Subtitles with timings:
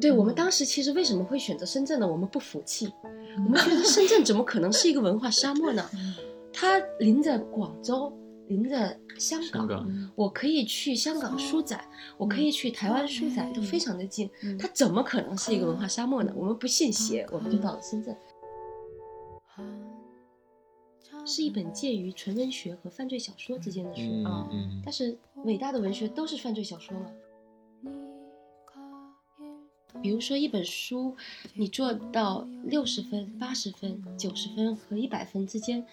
[0.00, 2.08] 对我们当时其实为什么会选择深圳呢？
[2.08, 2.90] 我们不服气，
[3.36, 5.88] 我们觉得深圳怎么可能是一个文化沙漠呢？
[6.52, 8.12] 它临着广州，
[8.48, 11.84] 临着香港，香港我可以去香港书展，
[12.16, 14.28] 我可以去台湾书展，都非常的近。
[14.58, 16.32] 它怎么可能是一个文化沙漠呢？
[16.34, 18.16] 我们不信邪，我们就到了深圳。
[21.26, 27.06] 是一本介于纯文学和犯罪小说之间的书，啊嗯嗯但是伟大的文学都是犯罪小说吗？
[30.02, 31.16] 比如说一本书，
[31.54, 35.84] 你做到六十分、八十分、九十分和一百分之间，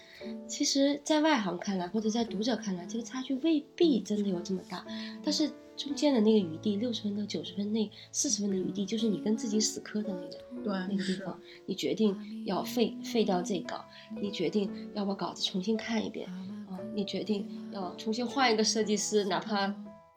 [0.46, 4.84] 其实，在外行看来，或者在读者看来，这个差距未必真的有这么大。
[5.22, 11.38] 但是中间的那个余地，六十分到九十分那四十分的余地，就是你跟自己死磕的那个那个地方。
[11.66, 13.84] 你决定要废废掉这稿，
[14.20, 16.28] 你决定要把稿子重新看一遍，
[16.68, 19.72] 啊，你决定要重新换一个设计师，哪怕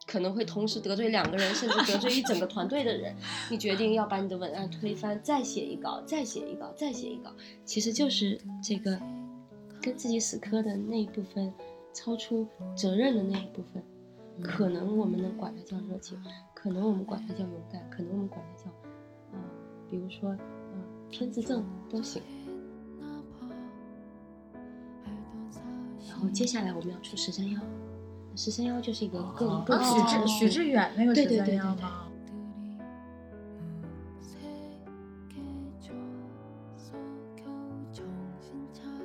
[0.08, 3.16] 可能会同时得罪两个人，甚至得罪一整个团队的人，
[3.50, 7.32] 你决定要把你的文案推翻，再写一稿，再写一稿，再写一稿，
[7.66, 9.00] 其实就是这个
[9.82, 11.54] 跟自己死磕的那一部分，
[11.94, 13.84] 超出责任的那一部分。
[14.42, 16.18] 可能我们能管它叫热情，
[16.54, 18.70] 可能我们管它叫勇敢，可能我们管它叫，
[19.38, 19.40] 啊、
[19.90, 20.32] 比如说，
[20.74, 22.22] 嗯、偏执症都行。
[26.08, 27.60] 然后接下来我们要出十三幺，
[28.36, 32.08] 十三幺就是一个更更啊，复杂的许志许志远那个十三对对对对幺吗？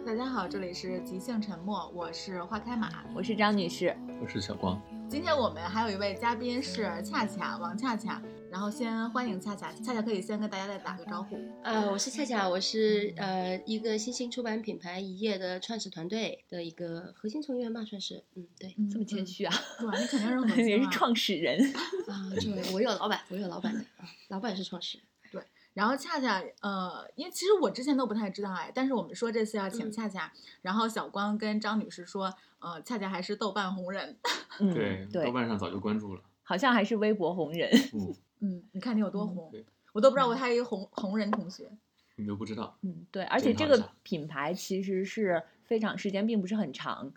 [0.07, 2.89] 大家好，这里是即兴沉默，我是花开马。
[3.13, 8.23] 我是张女士，我是小光，今天我们还有一位嘉宾是恰恰王恰恰，
[8.57, 11.39] 然后先欢迎恰恰，恰恰可以先跟大家再打个招呼。
[11.63, 20.91] 呃，我是恰恰，我是呃一个新兴出版品牌一页的创始团队的一个核心成员吧，算是，嗯，对，嗯这么谦，虚啊，嗯对，你肯定 是核也心啊。
[20.91, 21.61] 是创始人。
[22.09, 25.07] 啊，对，我有老板，我有老板的，啊老板是创始人。
[25.31, 25.43] 对
[25.75, 34.17] 然后恰恰，呃，因为其实我之前都不太知道哎，但是我们说这次要请嗯恰恰，然后小光跟张女士说，呃，恰恰还是豆瓣红人，
[34.61, 37.71] 嗯，对，对豆，瓣上早就关注了，好像还是微博红人。
[37.93, 41.71] 嗯，嗯，你看你有多嗯红，对我都不知道我还有一个红红人同学，
[42.17, 47.13] 你都不知道，嗯，对，而且这个品牌其实是非常时间并不是很长，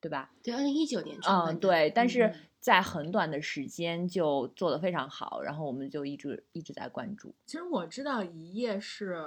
[0.00, 0.32] 对吧？
[0.42, 7.34] 对，二零一九年嗯，对，但是嗯在很短的时间就做的非常好，然后我们就一直一直在关注。
[7.46, 9.22] 其实我知道一夜是，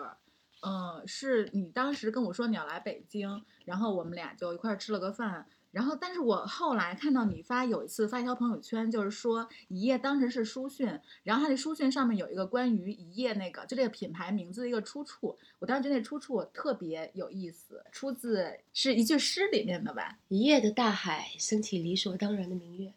[0.61, 5.45] 嗯，是你当时跟我说你要来北京，然后我们俩就一块儿吃了个饭。
[5.77, 10.87] 然后，但是我后来看到你发有一次发一条朋友圈，就是说一夜当时是书讯，
[11.21, 20.17] 然后它那书讯上面有一个关于一夜那个就这个品牌名字的一个出处，我当时觉得那出处特别有意思，出自是一句诗里面的吧？
[20.29, 22.91] 一夜的大海升起理所当然的明月，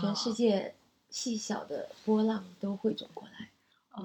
[0.00, 0.74] 全世界界
[1.10, 3.50] 细小的波浪都汇总过来。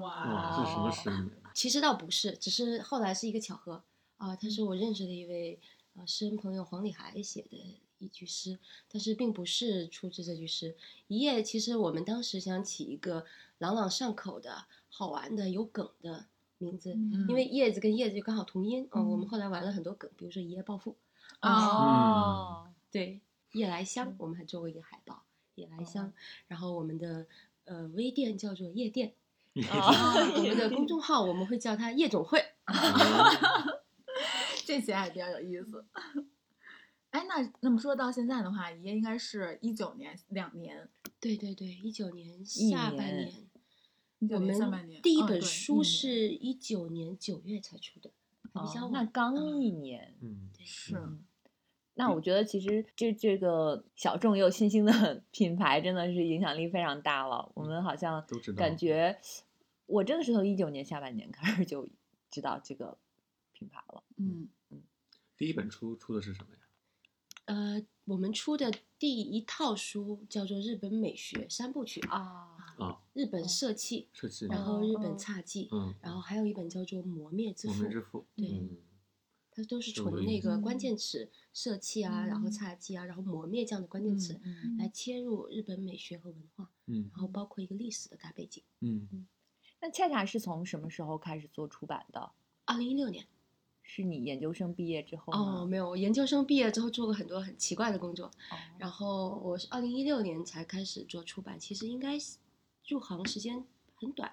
[0.00, 1.30] 哇，这是什么诗里面？
[1.54, 3.80] 其实倒不是，只是后来是一个巧合
[4.16, 5.60] 啊，他是我认识的一位
[5.94, 8.58] 呃诗人朋友黄礼海写的一句诗，
[8.90, 10.76] 但是并不是出自这句诗。
[11.06, 13.24] 一夜其实我们当时想起一个
[13.58, 16.26] 朗朗上口的好玩的有梗的
[16.58, 19.00] 名字，嗯因为叶子跟叶子就刚好同音哦。
[19.00, 20.96] 嗯我们后来玩了很多梗，比如说一夜暴富，
[21.40, 23.20] 哦，对，
[23.52, 25.22] 夜来香，我们还做过一个海报，
[25.54, 26.12] 夜来香。
[26.48, 27.26] 然后我们的
[27.64, 29.14] 呃微店叫做夜店，
[29.54, 32.44] 哦我们的公众号我们会叫它夜总会。
[34.64, 35.84] 这些还比较有意思。
[37.12, 40.88] 哎，那那么说到现在的话，爷应该是一九年两年，
[41.20, 43.50] 对对对，一九年下半年年，
[44.18, 48.10] 一九我们年下半年第一本书是一九年九月才出的，
[48.54, 48.92] 还比较哦晚。
[48.92, 50.16] 那刚嗯一年。
[50.22, 51.22] 嗯，对是嗯
[51.94, 57.52] 那我觉得其实这这个小众又新兴的 品牌真的是影响力非常大了。
[57.54, 59.20] 我们好像都知道感觉，
[59.84, 61.86] 我真的是从一九年下半年开始就
[62.30, 62.96] 知道这个
[63.52, 64.02] 品牌了。
[64.16, 64.48] 嗯
[65.36, 66.61] 第一本书出的是什么呀？
[67.52, 78.78] 呃，我们出的第一套书叫做《日本美学三部曲》啊，啊，日本设计，设计，然后日哦本侘寂，嗯，然后还有一本叫做《磨灭之父磨灭》，之父，对嗯，
[79.50, 88.62] 它都是从那个关键词设计啊，然后嗯侘寂啊，然后磨灭这样的关键词嗯来切入日本美学和文化，嗯然后包括一个历史的大背景。
[88.80, 89.26] 嗯嗯，
[89.78, 92.32] 那恰恰是从什么时候开始做出版的？
[92.64, 93.26] 二零一六年
[93.94, 95.60] 是你研究生毕业之后吗？
[95.60, 102.16] 哦，没有，我研究生毕业之后做过很多很奇怪的工作，哦然后我是二零一六年才开始做出版，其实应该
[102.88, 103.62] 入行时间
[103.94, 104.32] 很短，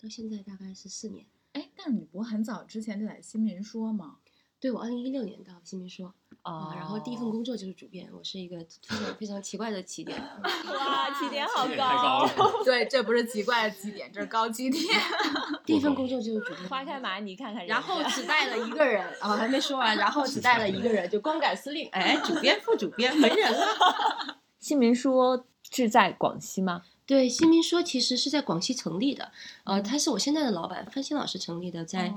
[0.00, 1.26] 到现在大概是四年。
[1.54, 4.18] 哎，但是你不很早之前就在新民说吗？
[4.60, 10.18] 对我二零一六年到新民说，哦啊，然后第一份工作就是主编，我是一个非常非常奇怪的起点。
[10.40, 12.26] 哇，起点好高
[12.64, 14.82] 对，这不是奇怪的起点，这是高起点。
[15.66, 24.38] 第一份工作就是主编，花开马，你看看，然后只带了一个人啊，还没说完，然后只带了一个人，就光杆司令，哎，主编、副主编没人了。
[24.58, 26.82] 新民说是在广西吗？
[27.06, 29.32] 对，新民说其实是在广西成立的，
[29.64, 32.14] 呃，他是我现在的老板范鑫老师成立的，在、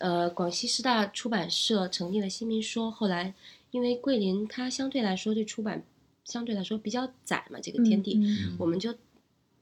[0.00, 3.34] 呃广西师大出版社成立了新民说，后来
[3.70, 5.84] 因为桂林它相对来说对出版
[6.24, 8.94] 相对来说比较窄嘛，这个天地，嗯我们就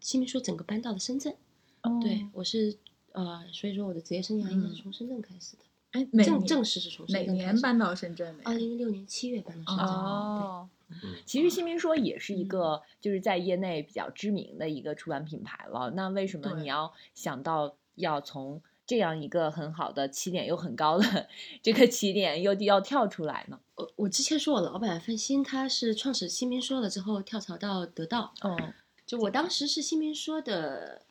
[0.01, 1.35] 新民说整个搬到了深圳。
[1.83, 2.77] 哦对，我是
[3.11, 7.53] 呃，所以说我的职业生涯应该是从深圳开始的，哎，正正式是从哪深圳开始。
[7.53, 8.37] 年搬到深圳？
[8.45, 9.87] 二零一六年七月搬到深圳。
[9.87, 10.97] 哦，嗯
[11.27, 15.91] 其实新民说也是一个就是在业内比较知名的一个出版品牌了。
[15.97, 21.29] 那为什么你要想到要从这样一个很好的起点又很高的
[21.63, 23.59] 这个起点又要跳出来呢？
[23.77, 28.75] 我我之前说我老板范鑫，他是创始新民说了之后跳槽到得到，哦，
[29.07, 31.03] 就我当时是新民说的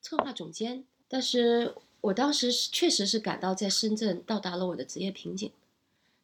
[0.00, 5.50] 策划总监，但是我当时是确实是感到在深圳到达了我的职业瓶颈，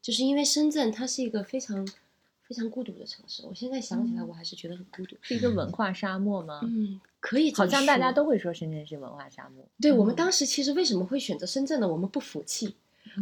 [0.02, 1.86] 就是因为深圳它是一个非常
[2.42, 5.16] 非常孤独的城市，我现在想起来嗯我还是觉得很孤独。
[5.22, 6.60] 是一个文化沙漠吗？
[6.64, 9.64] 嗯，可以好像大家都会说深圳是文化沙漠。
[9.80, 11.86] 对我们嗯当时其实为什么会选择深圳呢？
[11.86, 12.74] 我们不服气，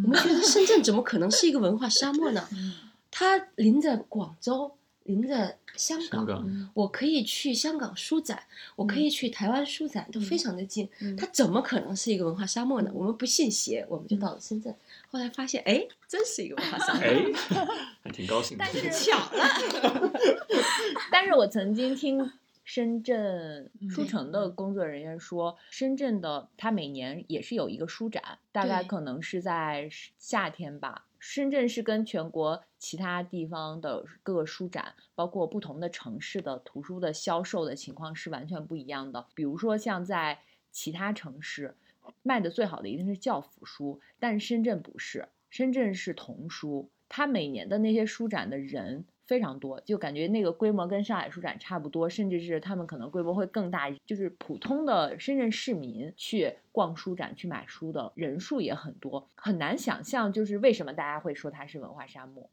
[0.05, 2.49] 我们觉得深圳怎么可能是一个文化沙漠呢？
[2.55, 2.73] 嗯
[3.11, 4.71] 它临着广州，
[5.05, 8.43] 临着香港，香港嗯我可以去香港书展，
[8.77, 10.87] 我可以去台湾书展，都非常的近。
[11.01, 12.91] 嗯它怎么可能是一个文化沙漠呢？
[12.95, 14.73] 我们不信邪，我们就到了深圳。
[15.11, 17.03] 后来发现，哎，真是一个文化沙漠。
[17.03, 17.17] 哎，
[18.05, 18.65] 还挺高兴的。
[18.65, 20.13] 但是巧了，
[21.11, 22.31] 但是我曾经听
[22.69, 29.89] 深圳嗯书城的工作人员说，深圳的它每年也是有一个书展，大概可能是在
[30.19, 31.07] 夏天吧。
[31.19, 39.27] 深圳是跟全国其他地方的各个书展，包括不同的城市的图书的销售的情况是完全不一样的。
[39.35, 40.39] 比如说像在
[40.71, 41.75] 其他城市
[42.23, 46.91] 卖的最好的一定是教辅书，但深圳不是，深圳是童书。
[47.09, 53.89] 它每年的那些书展的人非常多，就感觉那个规模跟上海书展差不多，甚至是他们可能规模会更大。
[54.07, 62.49] 就是普通的深圳市民去逛书展、去买书的人数也很多，很难想象就是为什么大家会说它是文化沙漠。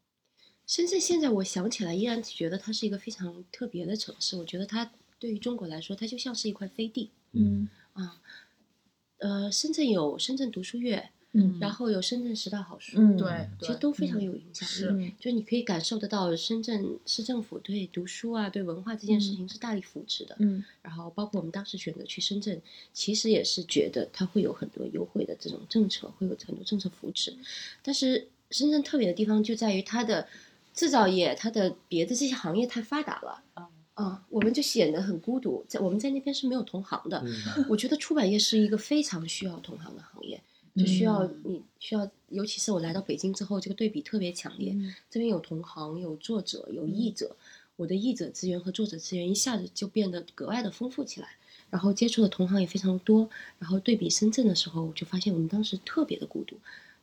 [0.66, 4.36] 深圳现在我想起来，依然觉得它是一个非常特别的城市。
[4.36, 8.20] 我觉得它对于中国来说，它就像是一块飞地嗯，啊。
[9.18, 15.14] 呃，深圳有深圳读书月，嗯然后有深圳十大好书，嗯对，其实都非常嗯有影响力。
[15.20, 20.34] 就你可以感受得到，深圳市政府对读书啊、对文化这件事嗯情是大力扶持的。
[20.38, 22.60] 嗯然后包括我们当时选择去深圳，
[22.92, 27.34] 其实也是觉得它会有很多优惠的这种政策，会有很多政策扶持。
[27.82, 30.26] 但是深圳特别的地方就在于它的
[30.74, 33.42] 制造业、它的别的这些行业太发达了。
[33.54, 37.22] 啊啊，我们就显得很孤独，在我们在那边是没有同行的。
[37.24, 40.38] 嗯我觉得出版业是一个非常需要同行的行业，
[40.76, 44.72] 就需要嗯你需要，尤其是我来到北京之后，这个对比特别强烈。
[44.74, 47.36] 嗯这边有同行，有作者，有译者，
[47.76, 51.28] 我的译者资源和作者资源一下子就变得格外的丰富起来。
[51.68, 53.28] 然后接触的同行也非常多，
[53.58, 56.56] 然后对比深圳的时候，我就发现我们当时特别的孤独，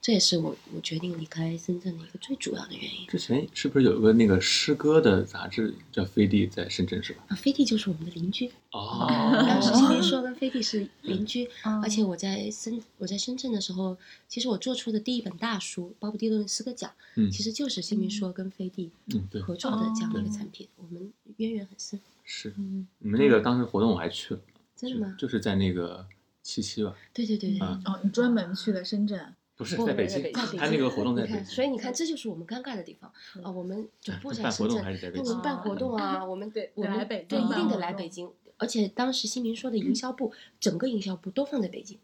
[0.04, 3.08] 这也是我我决定离开深圳的一个最主要的原因。
[3.08, 7.24] 之前是不是有个那个诗歌的杂志叫《飞地》在深圳是吧？
[7.30, 9.08] 啊，飞地就是我们的邻居，哦，
[9.48, 21.98] 当时新民说跟飞地是邻居，哦而且我在深我在深圳的时候，其实我做出的第一本大书《鲍勃迪伦诗歌奖》，嗯其实就是新民说跟飞地嗯，对，合作的这样的一个哦产品，我们渊源很深。
[22.26, 24.42] 是嗯你们那个当时活动我还去了，
[24.76, 25.16] 真的吗？
[25.18, 26.06] 就是在那个
[26.42, 33.12] 七七吧，对对对对，啊哦，你专门去了深圳，不是不在北京在北京，他那个活动在所以你看，这就是我们尴尬的地方
[33.44, 33.52] 啊。
[33.52, 35.44] 我们总部在深圳办活动还，是在北京我们？
[35.44, 38.30] 办活动啊，我们对我们来北对一定得来北京。
[38.58, 42.00] 而且当时新民说的营销部，整个营销部都放在北京，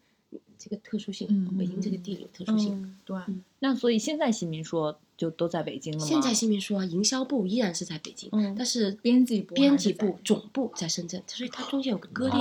[0.60, 2.74] 这个特殊性，嗯北京这个地理有特殊性。
[2.84, 3.18] 嗯对，
[3.60, 6.06] 那所以现在新民说就都在北京了吗？
[6.06, 12.40] 现在新民说啊，营销部依然是在北京，嗯但是编辑部编辑部总部在深圳，所以它中间有个割裂。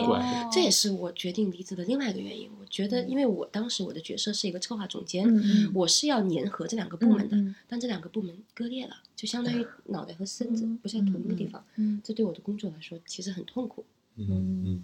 [0.52, 2.50] 这也是我决定离职的另外一个原因。
[2.60, 5.24] 我觉得，因为我当时我的角色是一个策划总监，
[5.72, 11.64] 我是要粘合这两个部门的，嗯但这两个部门割裂了，就相当于脑袋和身子嗯不在同一个地方。
[11.76, 13.84] 嗯这对我的工作来说其实很痛苦。
[14.16, 14.26] 嗯
[14.66, 14.82] 嗯，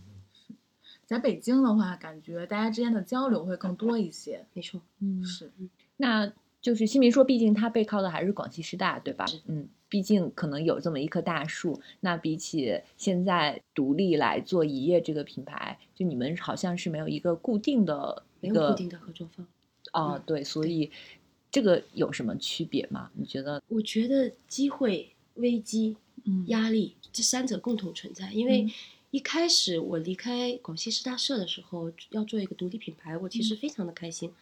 [1.07, 4.45] 在北京的话，感觉大家之间的交流会更多一些。
[4.53, 5.51] 没错，嗯是，
[5.97, 9.27] 那就是新民说，毕竟它背靠的还是广西师大，对吧？
[9.47, 11.81] 嗯，毕竟可能有这么一棵大树。
[12.01, 19.47] 那比起现在独立来做一页这个品牌，就你们好像是没有一个固定的一个没有固定的合作方。
[19.93, 20.91] 哦、嗯对，所以
[21.51, 23.11] 这个有什么区别吗？
[23.13, 23.63] 你觉得？
[23.69, 28.33] 我觉得机会、危机、嗯压力这三者共同存在。
[28.33, 28.71] 因为嗯
[29.15, 34.33] 一开始我离开广西师大社的时候，要做一个独立品牌，我其嗯实非常的开心。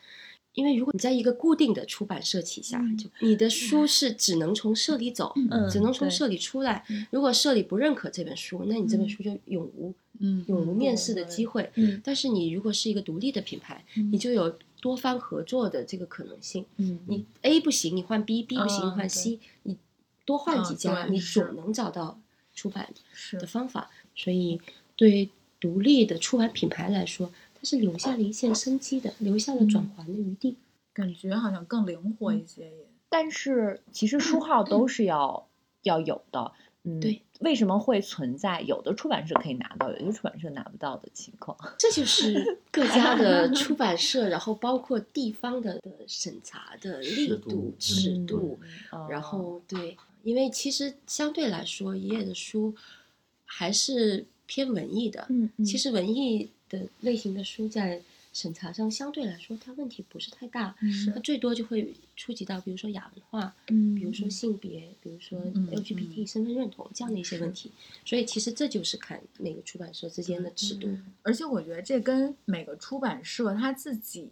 [0.55, 7.07] 因为如果你在一个固定的出版社旗下，嗯就你的书是只能从社里走，嗯只能从社里出来嗯。
[7.11, 11.71] 如果社里不认可这本书，那你这本嗯书就永无嗯永无面试的机会。
[11.75, 16.65] 嗯但是你如果是一个独立的品牌，嗯你就有多方合作的这个可能性。
[16.79, 19.77] 嗯你 A 不行，你换 B；B 不行，你换 C，你
[20.25, 22.19] 多换几家，你总能找到
[22.55, 22.93] 出版
[23.33, 23.91] 的方法。
[24.15, 24.61] 所以，
[24.97, 30.57] 对独立的出版品牌来说，它是留下了一线生机的，留下了转圜的余地。
[30.93, 32.87] 感觉好像更灵活一些也。
[33.09, 35.49] 但是其实书号都是要
[35.83, 36.53] 要有的，
[36.85, 37.23] 嗯，对。
[37.41, 41.59] 为什么会存在有的出版社可以拿到，有的出版社拿不到的情况？
[41.77, 48.61] 这就是各家的出版社，然后包括地方的的审查的力度度、尺嗯度，
[48.93, 52.73] 嗯然后对，因为其实相对来说，爷爷的书
[53.55, 55.27] 还是偏文艺的。
[55.29, 58.01] 嗯，嗯其实文艺的类型的书在
[58.33, 60.75] 审查上相对来说，它问题不是太大，
[61.15, 66.27] 它最多就会触及到，比如说亚文化，嗯，比如说性别，比如说嗯 LGBT 嗯。
[66.27, 67.71] 身份认同这样的一些问题。
[68.05, 70.89] 所以其实这就是看每个出版社之间的尺度。
[71.23, 74.31] 而且我觉得这跟每个出版社他自己，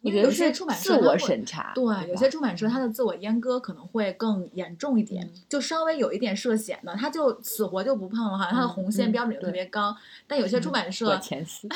[0.00, 2.68] 我觉得因为有些是出版自我社它会审查，对，有些出版社？
[2.68, 5.40] 它的自我阉割可能会更严重一点，嗯。
[5.48, 9.96] 就稍微有一点涉险的，他就死活就不碰了，好像它的嗯红线嗯标准就特别高。
[10.26, 11.68] 但有些出版 社， 前四，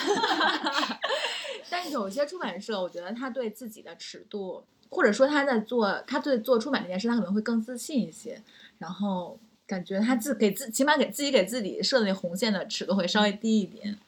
[1.84, 8.42] 但有些出版社，我觉得他对自己的尺度，或者说他在做他对做出版这件事，他可能会更自信一些，
[8.78, 13.98] 然后感觉他自给自起码给自己给自己设的那红线的尺度会稍微低一点。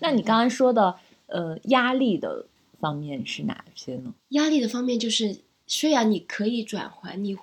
[0.00, 0.96] 那你刚才说的
[1.26, 2.46] 呃压力的
[2.78, 4.14] 方面是哪些呢？
[4.28, 7.36] 压力的方面就是，虽然你可以转换，你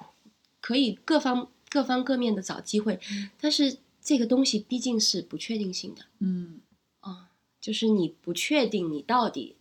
[0.62, 2.98] 可以各方各方各面的找机会，
[3.42, 6.60] 但是这个东西毕竟是不确定性的嗯
[7.02, 7.30] 啊，
[7.60, 9.56] 就是你不确定你到底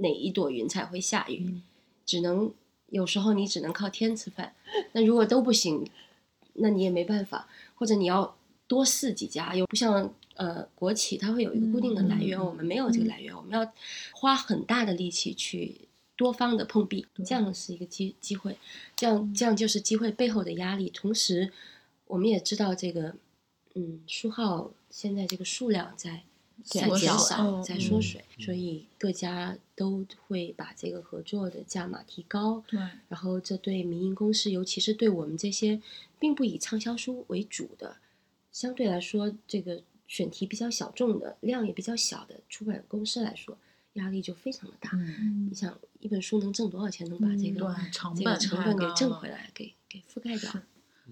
[0.00, 1.62] 哪一朵云彩会下雨，嗯
[2.04, 2.52] 只能
[2.88, 4.52] 有时候你只能靠天吃饭。
[4.92, 5.88] 那如果都不行，
[6.54, 13.72] 那你也没办法，或者你要多试几家，又不像呃国企，它会有一个固定的来源，我们没有这个来源，我们要
[14.12, 18.56] 花很大的力气去多方的碰壁，这样是一个机机会，
[18.96, 20.90] 这样这样就是机会背后的压力。
[20.90, 21.52] 同时，
[22.06, 23.14] 我们也知道这个，
[23.74, 26.22] 嗯，书号现在这个数量在
[26.64, 32.62] 在减少在缩嗯水，所以各家都会把这个合作的价码提高。
[32.66, 35.80] 对，然后这对民营公司，尤其是对我们这些
[36.18, 37.96] 并不以畅销书为主的，
[38.52, 43.56] 相对来说这个选题比较小众的、量也比较小的出版公司来说，
[43.94, 44.90] 压力就非常的大。
[44.94, 50.62] 嗯，你想，一本书能挣多少钱，能把这嗯个、对，成这个本太成本给挣回来，给给覆盖掉是。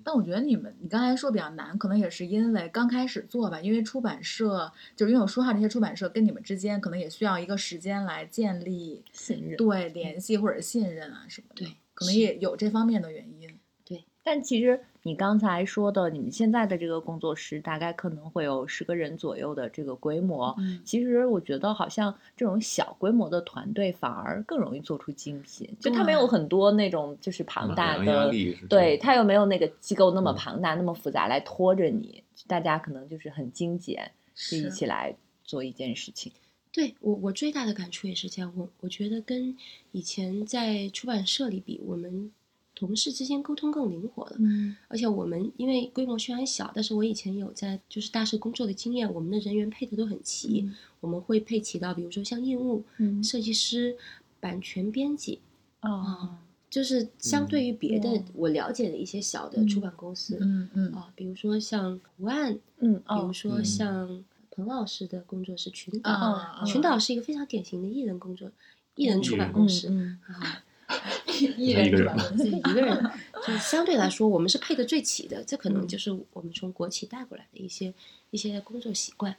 [0.05, 9.57] 但我觉得你们，你刚才说比较难，可能也是因为刚开始做吧，因为出版社就是拥有书号这些出版社跟你们之间可能也需要一个时间来建立信任。
[9.57, 13.59] 对联系或者信任啊什么的，对可能也有这方面的原因。
[13.85, 20.55] 对但其实你刚才说的，你们现在的这个工作室大概可能会有十个人左右的这个规模。
[20.59, 28.31] 嗯其实我觉得好像这种小规模的团队反而更容易做出精品，就它没有很多那种就是庞大的，
[28.69, 36.31] 对样他又没有那个机构那么嗯庞大、那么复杂来拖着你，大家可能就是很精简，就一起来做一件事情。
[36.71, 38.53] 对我，我最大的感触也是这样。
[38.55, 39.57] 我我觉得跟
[39.93, 42.31] 以前在出版社里比，我们
[42.79, 44.37] 同事之间沟通更灵活了。
[44.39, 50.63] 嗯而且我们因为规模虽然小，但是我以前有在就是大社工作的经验，我们的人员配的都很齐。
[50.63, 53.97] 嗯我们会配齐到，比如说像业务、嗯设计师、
[54.41, 55.39] 版权编辑，
[55.81, 56.37] 哦，
[56.69, 68.51] 就是相对于别的嗯我了解的一些小的出版公司嗯嗯啊，比如说像图案，嗯比如哦，说嗯像彭老师的工作室群岛，啊，群岛是一个非常典型的艺人工作，
[68.97, 70.65] 艺人出版公司嗯啊。
[71.57, 73.11] 艺人出人出版公司自己一个人，
[73.47, 75.43] 就相对来说，我们是配的最齐的。
[75.45, 77.93] 这可能嗯就是我们从国企带过来的一些
[78.31, 79.37] 一些工作习惯。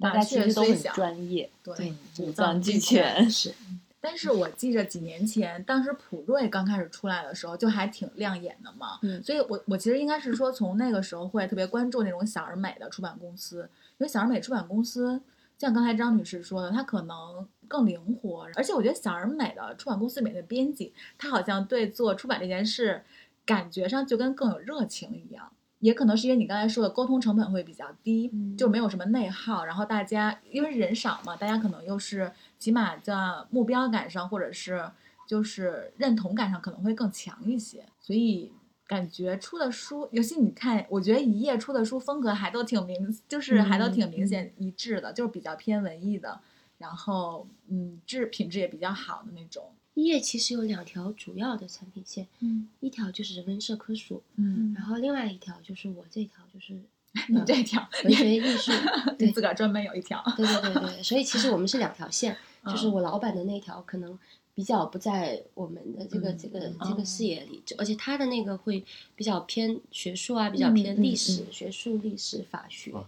[0.00, 3.30] 大家其实都很专业，对五五脏俱全全。
[3.30, 3.52] 是，
[4.00, 9.00] 但是我记着几年前，当时普瑞刚开始出来的时候，就还挺亮眼的嘛。
[9.02, 13.68] 嗯所以我我其实应该是说，从那个时候会特别关注那种小而美的出版公司，
[13.98, 15.20] 因为小而美出版公司，
[15.58, 23.02] 像刚才张女士说的，她可能更灵活，而且我觉得小而美的出版公司里面的编辑，他好像对做出版这件事，
[23.44, 25.50] 感觉上就跟更有热情一样。
[25.80, 33.14] 也可能是因为你刚才说的沟通成本会比较低，嗯就没有什么内耗，然后大家因为人少嘛，大家可能又是起码在
[33.50, 34.90] 目标感上或者是
[35.26, 38.52] 就是认同感上可能会更强一些，所以
[38.88, 46.40] 感觉出的书，尤其你看，我觉得一页出的书风格还都挺明，就是还都挺明显一致的，就是比较偏文艺的，
[46.78, 49.70] 然后嗯，质品质也比较好的那种。
[49.92, 52.68] 一页其实有两条主要的产品线，嗯。
[52.80, 54.84] 一条就是人文社科书，嗯，然。
[54.86, 56.72] 后另外一条就是我这条就是
[57.28, 58.72] 你这条文学艺术，
[59.18, 59.32] 你对。
[59.32, 64.18] 自个儿专门有一条，对对对对，所以其实我们是两条线， 就是嗯我老板的那条可能
[64.58, 68.84] 比较不在我们的这个、嗯这个嗯这个视野里，就而且他的那个会
[69.14, 72.90] 比较偏学术啊，比较偏历史、嗯学术、历史、法学。
[72.90, 73.06] 哦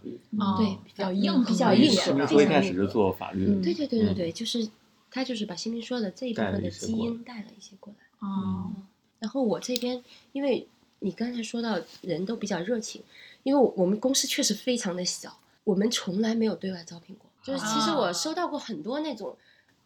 [0.56, 4.68] 对比较嗯硬比较硬核非新民说一开始是常硬核做法律的，嗯对对对对嗯对，就是
[5.10, 8.28] 他就是把新民说的这一部分的基因带了一些过来。
[8.28, 8.70] 哦，
[9.18, 10.68] 然后我这边，因为
[11.00, 13.02] 你刚才说到人都比较热情，
[13.42, 17.28] 因为我们公司确实非常的小，我们从来没有对外招聘过。
[17.42, 19.36] 就是其实啊我收到过很多那种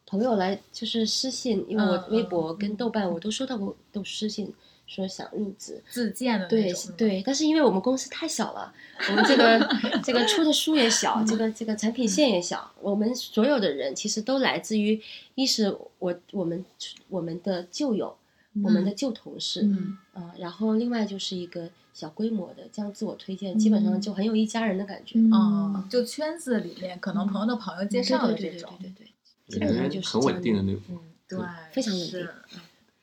[0.07, 4.53] 朋友来，就是私信，因为我嗯微博嗯跟豆瓣我都收到过，都私信
[4.87, 5.83] 说想入职。
[5.89, 8.73] 自荐的那对种对，但是因为我们公司太小了，
[9.09, 9.59] 我们这个
[10.05, 15.01] 这个出的书也小，这个这个产品线也小，我们所有的人其实都来自于，
[15.35, 16.65] 一是我我们
[17.09, 18.15] 我们的旧友，
[18.63, 19.99] 我们的旧同事，嗯。
[20.13, 25.19] 啊，然后另外就是一个小规模的这样自我推荐，基本上就很有一家人的感觉。
[25.33, 29.07] 哦，就圈子里面可能朋友的朋友介绍的对对对这种，对对对，
[29.49, 30.83] 基本上就是很稳定的那种。
[30.91, 30.99] 嗯，
[31.29, 31.39] 对，
[31.73, 32.29] 非常稳定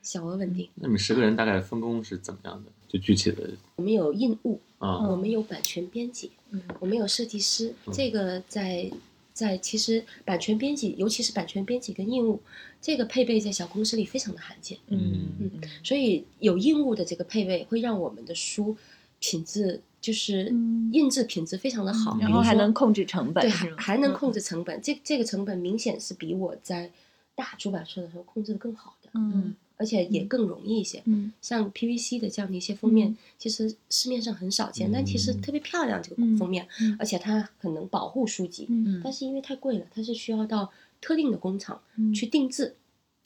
[0.02, 0.68] 小额稳定。
[0.76, 2.72] 那你们十个人大概分工是怎么样的？
[2.88, 7.74] 就具体的我们有印务，啊，我们有版权编辑，嗯我们有设计师。
[7.86, 8.92] 嗯这个在
[9.32, 12.42] 在其实版权编辑，尤其是版权编辑跟印务，
[12.82, 14.78] 这个配备在小公司里非常的罕见。
[14.88, 15.52] 嗯嗯
[15.84, 18.76] 所以有印务的这个配备，会让我们的书
[19.20, 24.82] 品质就是嗯印制品质非常的好，然后还能控制成本，对，还还能控制成本。
[24.82, 26.90] 这这个成本明显是比我在
[27.36, 31.02] 大出版社的时候控制的更好的，嗯而且也更容易一些。
[31.06, 38.68] 嗯像 PVC 的这样的一些封面，嗯其实市面上很少见，但其实嗯特别漂亮这个嗯封面，嗯而且它很能保护书籍。
[38.70, 42.76] 嗯但是因为太贵了，它是需要到特定的工厂嗯去定制，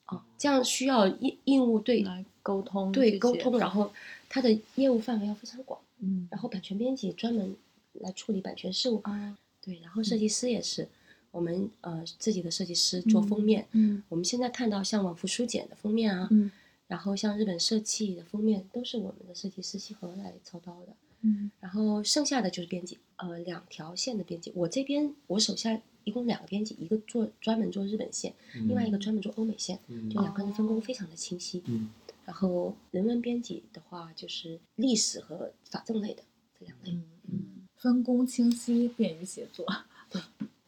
[0.06, 3.92] 啊，这样需要印印务对来沟通对沟通，然后
[4.30, 6.28] 它的业务范围要非常广，嗯。
[6.32, 7.56] 然后版权编辑专门
[7.94, 9.38] 来处理版权事务，啊。
[9.62, 10.88] 对，然后设计师也是，
[11.32, 14.04] 我们呃自己的设计师做封面，嗯。
[14.10, 16.52] 我们现在看到像往复书简的封面啊，嗯
[16.88, 21.50] 然后像日本设计的封面都是我们的设计师西河来操刀的，嗯。
[21.60, 30.08] 然后剩下的就是编辑，呃，两条线的编辑，我这边我手下一共两个编辑，一个做专门做日本线，另外一个专门做欧美线，嗯。
[30.12, 31.64] 就两个人分工非常的清晰。
[31.66, 31.90] 嗯
[32.26, 36.24] 然后人文编辑的话，就是历史和法政类的
[36.60, 36.92] 这两类。
[36.92, 39.66] 嗯嗯，分工清晰，便于写作。
[40.10, 40.22] 对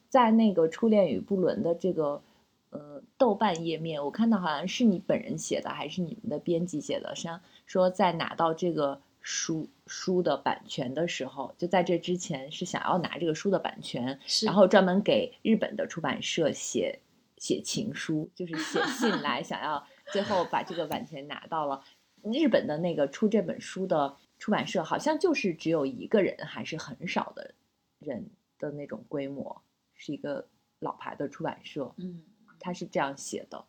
[0.10, 2.22] 在那个《初恋与不伦》的这个
[2.70, 7.13] 呃豆瓣页面，我看到好像是你本人写的，还是你们的编辑写的？
[7.15, 17.00] 像说在拿到这个书书的版权的时候，就在这之前是想要拿这个书的版权，是然后专门给日本的出版社写
[17.38, 21.84] 写情书，就是写信来 想要最后把这个版权拿到了。
[22.24, 27.54] 日本的那个出这本书的出版社好像就是只有一个人，还是很少的
[28.00, 29.62] 人的那种规模，
[29.93, 30.48] 是一个
[30.80, 32.24] 老牌的出版社，嗯
[32.60, 33.63] 他是这样写的。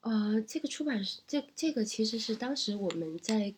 [0.00, 3.54] 呃，这个出版社，这这个其实是当时我们在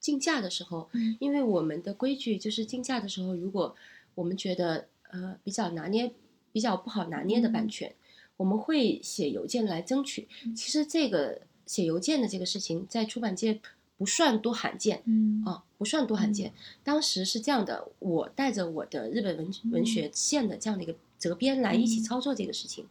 [0.00, 3.76] 竞价的时候，嗯因为我们的规矩就是竞价的时候，如果
[4.14, 6.12] 我们觉得呃比较拿捏、
[6.52, 7.94] 比较不好拿捏的版权，
[8.36, 10.26] 我们会写邮件来争取。
[10.56, 13.60] 其实这个写邮件的这个事情，在出版界
[13.96, 16.52] 不算多罕见，嗯啊，不算多罕见。
[16.82, 22.86] 当时是这样的，我带着我的日本文文学线的这样的一个责编来一起操作这个事情。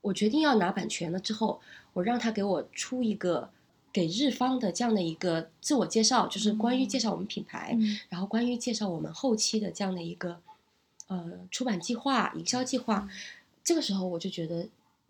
[0.00, 1.60] 我决定要拿版权了之后，
[1.92, 3.50] 我让他给我出一个
[3.92, 10.40] 给日方的这样的一个自我介绍，就是关于介绍我们品牌，嗯然后关于介绍我们后期的这样的一个
[11.08, 13.08] 呃出版计划、营销计划。
[13.68, 14.68] 这个时候我就觉得。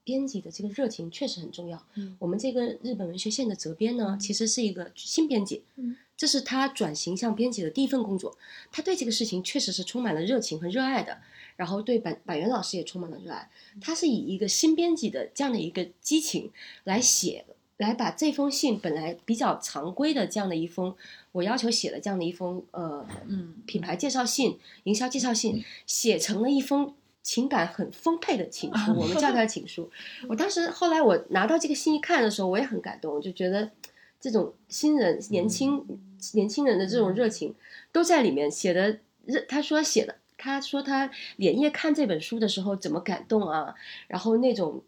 [0.08, 1.84] 编辑的这个热情确实很重要。
[1.96, 8.34] 嗯我们这个日本文学线的责编呢，其实是一个新编辑，嗯这是他转型向编辑的第一份工作。
[8.72, 11.18] 他对这个事情确实是充满了热情和热爱的，
[11.56, 13.50] 然后对板板垣老师也充满了热爱。
[13.82, 16.50] 他是以一个新编辑的这样的一个激情
[16.84, 17.44] 来写，
[17.76, 20.96] 来把这封信本来比较常规的这样的一封，
[21.32, 26.94] 我要求写的这样的一封呃嗯品牌介绍信、营销介绍信，写成了一封
[27.28, 29.90] 情感很丰沛的情书，我们叫它情书。
[30.30, 33.70] 我当时后来我拿到这个信一看的时候，我也很感动，我就觉得
[34.18, 35.84] 这种新人、年轻、
[36.32, 37.54] 年轻人的这种热情
[37.92, 39.00] 都在里面写的。
[39.26, 43.74] 热他说写的，他说他连夜看这本书的时候怎么感动啊，
[44.06, 44.82] 然后那种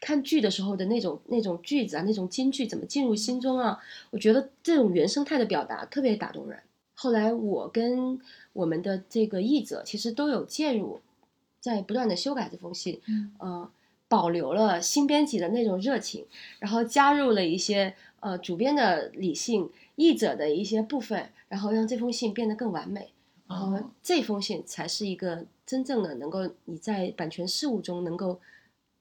[0.00, 3.78] 看剧的时候的那种那种句子啊，那种金句怎么进入心中啊？
[4.10, 6.58] 我觉得这种原生态的表达特别打动人。
[6.96, 8.18] 后来我跟
[8.52, 11.00] 我们的这个译者其实都有介入，
[11.64, 13.70] 在不断的修改这封信，嗯呃，
[14.06, 16.26] 保留了新编辑的那种热情，
[16.58, 23.14] 然后加入了一些呃主编的理性、译者的一些部分，然后让这封信变得更完美。
[23.48, 28.38] 然后哦这封信才是一个真正的能够你在版权事务中能够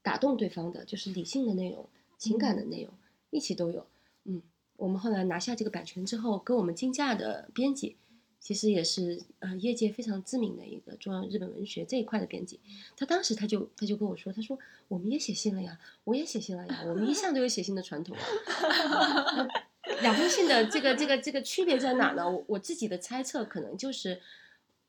[0.01, 1.85] 打动对方的，就是理性的内容、
[2.17, 2.93] 情感的内容，
[3.29, 3.85] 一起都有。
[4.23, 4.41] 嗯，
[4.77, 7.97] 我们后来拿下这个版权之后，跟我们竞价的编辑，
[8.43, 12.59] 其实也是呃业界非常知名的一个做日本文学这一块的编辑，
[12.97, 19.47] 他当时他就他就跟我说，他说我们也写信了呀，我也写信了呀，我们一向都有写信的传统啊。
[20.03, 22.29] 两封信的这个这个这个区别在哪呢？
[22.29, 24.19] 我我自己的猜测可能就是，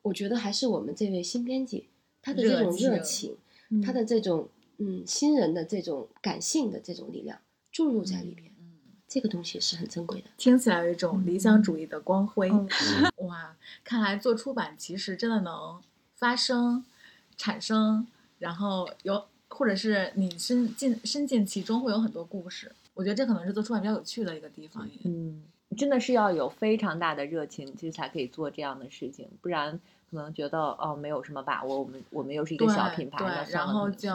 [0.02, 1.86] 我觉得还是我们这位新编辑
[2.20, 3.36] 他的这种热热情，
[3.68, 7.38] 情他的这种嗯新人的这种感性的这种力量
[7.70, 8.53] 注入在里边，嗯
[9.14, 10.26] 这个东西是很珍贵的。
[10.36, 12.50] 听起来有一种理想主义的光辉。
[12.50, 12.68] 嗯
[13.28, 15.80] 哇，看来做出版其实真的能
[16.16, 16.84] 发生、
[17.36, 18.04] 产生，
[18.40, 22.72] 然后有或者是你身进身进其中，会有很多故事。
[22.94, 24.84] 我觉得这可能是做出版比较有趣的一个地方。
[25.04, 25.44] 嗯，
[25.76, 29.78] 真的是要有非常大的热情，其实才可以做这样的事情，不然
[30.10, 34.10] 可能觉得哦没有什么把握，我们我们又是一个小品牌，对，然后就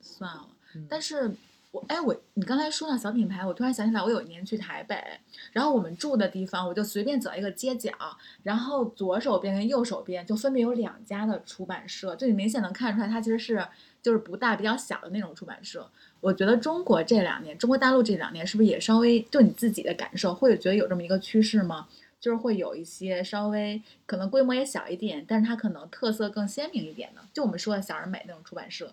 [0.00, 0.46] 算了。
[0.76, 1.34] 嗯但是
[1.76, 4.96] 我哎，我你刚才说到小品牌，我突然想起来，我有一年去台北，
[5.52, 7.92] 然后我们住的地方，我就随便走一个街角，
[8.42, 13.66] 然后左手边跟右手边就分别有两家的出版社，就你明显能看出来，它其实是
[14.02, 15.86] 就是不大比较小的那种出版社。
[16.20, 21.86] 我觉得中国这两年，中国大陆这两年是不是也稍微就你自己的感受，会觉得有这么一个趋势吗？
[22.18, 28.90] 就是会有一些稍微可能规模也小一点，但是它可能特色更鲜明一点的，就我们说的小而美那种出版社，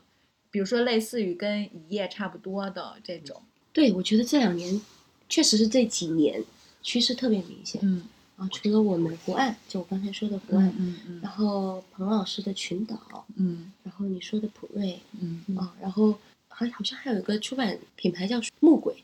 [0.54, 3.42] 比如说类似于跟一夜差不多的这种。
[3.74, 4.80] 对，我觉得这两年
[5.28, 6.44] 确实是这几年
[6.84, 7.82] 趋势特别明显。
[7.84, 8.04] 嗯。
[8.36, 13.72] 啊，除了我们湖岸，就我刚才说的湖岸，嗯嗯然后彭老师的群岛，嗯。
[13.82, 16.16] 然后你说的普瑞嗯啊，然后
[16.48, 19.04] 还好像还有一个出版品牌叫木鬼，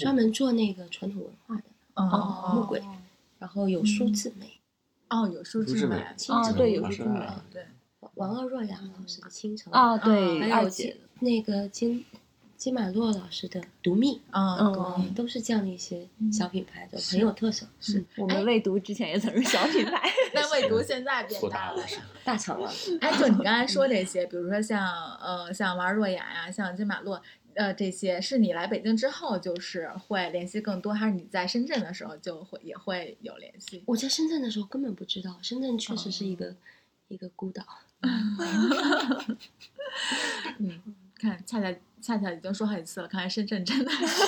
[0.00, 1.62] 专门做那个传统文化的，
[1.94, 2.52] 哦。
[2.56, 2.82] 木鬼
[3.38, 4.50] 然后有书字美、
[5.10, 5.96] 哦，有书书志美
[6.28, 7.64] 哦对有书字美哦对，
[8.14, 10.70] 王二若雅老师的《倾城》啊，对，还有
[11.20, 12.04] 那个金
[12.56, 14.56] 金马洛老师的《独蜜》啊，
[15.14, 21.86] 都是这样的一些小品牌的，很有特色，是嗯我们未读之前也曾是小品牌， 但未读现在变大了大了。
[21.86, 22.72] 是大厂了。
[23.00, 27.20] 哎，就你刚才说这些，比如说像呃像王若雅呀，像金马洛，
[27.54, 33.82] 呃这些，是你来北京之后就是会联系更多，还是你在深圳的时候就会也会有联系？
[33.86, 36.56] 我在深圳的时候根本不知道，深圳确实是一哦个、
[37.08, 37.64] 一个孤岛。
[40.58, 40.80] 嗯，
[41.16, 44.24] 看恰恰恰恰已经说好几次了，看来深圳真的是。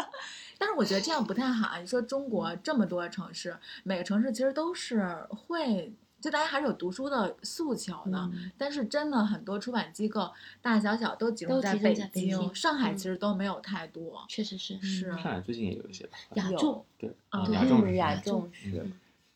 [0.58, 1.78] 但是我觉得这样不太好啊！
[1.78, 8.18] 你说中国这么多城市，每个城市其实都是会，就大家还是有读书的诉求的。
[8.34, 10.30] 嗯但是真的很多出版机构
[10.60, 14.22] 大大小小都集中在北京上海嗯其实都没有太多。
[14.28, 18.92] 确实是，是上海最近也有一些吧，雅有众对，啊对雅众是嗯雅雅众众是嗯，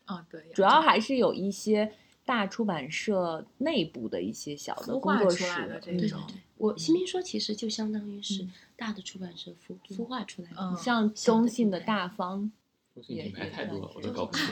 [0.09, 1.91] 嗯，对，主要还是有一些
[2.25, 10.57] 大出版社内部的一些小的工作室的这嗯对对种对，我新民说其实就相当于是嗯大的出版社孵孵化出来的。
[10.59, 12.51] 嗯像中信的大方，
[12.95, 14.47] 中信品牌太多了，我是都搞不清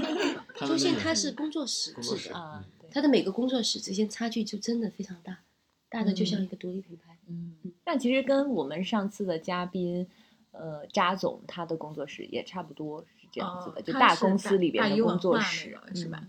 [0.66, 2.90] 中信们那个它是工作室工作室制的，啊，对。
[2.90, 5.38] 它的每个工作室之间差距就真的非常大，
[5.88, 7.16] 大的就像嗯一个独立品牌。
[7.28, 10.06] 嗯但其实跟我们上次的嘉宾，
[10.52, 16.22] 呃，扎总他的工作室也差不多是这样子的，就大公司里边的工作室那，个是吧？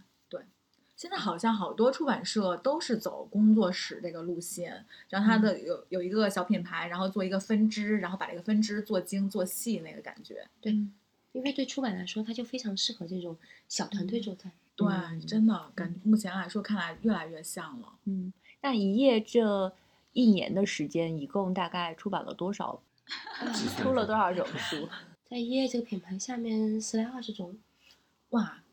[0.97, 10.49] 现在好像好多出版社都是走工作室这个路线，然后它的有有一个小品牌，然后做一个分支，然后把这个分支做精做细那个感觉。
[10.59, 10.73] 对，
[11.33, 14.51] 因为对出版来说，它就非常适合这种小团队作战。
[14.75, 17.93] 对，嗯真的感觉目前来说，看来越来越像了。
[18.05, 19.71] 嗯，那一页这
[20.13, 22.81] 一年的时间，一共大概出版了多少？
[23.77, 24.89] 出了多少种书？
[25.29, 27.55] 在一页这个品牌下面，十来二十种，
[28.29, 28.63] 哇，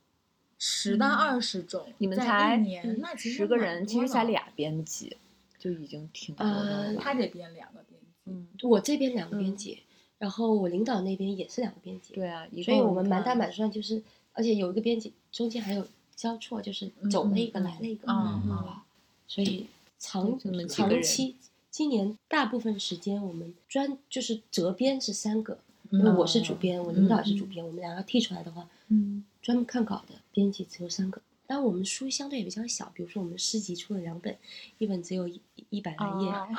[0.59, 4.01] 十到嗯二十种，在你们才一年，嗯那其实十个人，其。
[4.01, 5.17] 实才俩编辑，
[5.59, 7.03] 就已经挺多的呃了吧。
[7.03, 9.83] 他这边两个编辑，嗯，我这边两个编嗯辑，
[10.19, 12.15] 然后我领导那边也是两个编辑。
[12.15, 18.85] 对啊，一所以我们满打满算就是，而且有一个编辑中间还有交错，就是走了一个，来了一个，嗯嗯啊，
[19.27, 19.67] 所以
[19.99, 20.39] 长
[20.69, 21.37] 长期，
[21.71, 25.59] 今年大部分时间我们专就是责编是三个，
[25.99, 31.21] 因为我是主编，我领导也是主编，我们两个剔出来的话，嗯专门看稿的编辑只有三个。
[31.47, 34.35] 但我们书相对也比较小，比如说我们诗集出了两本，
[34.79, 36.31] 一本只有一一一百来页。
[36.31, 36.49] 哦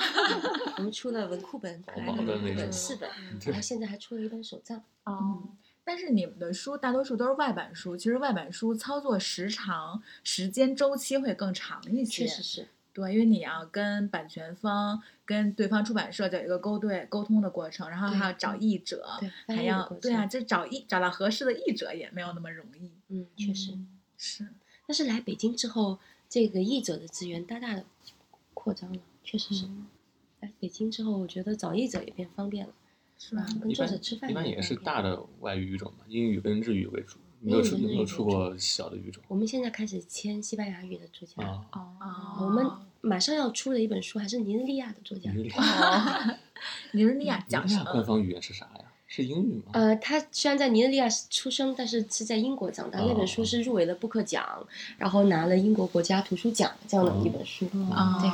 [0.68, 3.10] 嗯我们出了文库本，可爱的那文库本种四本，
[3.46, 4.84] 然后现在还出了一本手账。
[5.06, 5.42] 哦，
[5.84, 12.26] 但是你们的书大多数都是外版书，其实外版书操作时长、时间周期会更长一些。
[12.26, 22.90] 确实是，对，因为你要跟版权方、跟对方出版社有一个沟对沟通的过程，然后还要找译者，对还要对啊，这找译找到合适的译者也没有那么容易。
[23.10, 23.78] 嗯，确实。
[24.18, 24.48] 是，
[24.88, 27.84] 但是来北京之后，这个译者的资源大大的
[28.54, 29.66] 扩张了，确实是。
[30.40, 32.74] 来北京之后，我觉得找译者也变方便了，
[33.20, 33.46] 是吧？
[33.60, 41.64] 跟作者吃饭一般也是大的外语语种嘛，英语跟日语为主，没有出没有出过小的语种我们现在开始签西班牙语的作家，啊。
[41.72, 42.66] 哦我们
[43.02, 45.32] 马上要出的一本书还是尼日利亚的作家。
[45.32, 46.36] 尼日利哦
[46.94, 48.06] 尼日利亚讲什尼日利亚官？
[48.06, 48.86] 方语言是啥呀？
[49.08, 49.72] 是英语吗？
[49.74, 53.00] 呃，他虽然在尼日利亚出生，但是是在英国长大。
[53.00, 54.44] 那本书是入围了布克奖，
[54.98, 57.68] 然后拿了英国国家图书奖这样的一本书。
[57.92, 58.30] 啊、对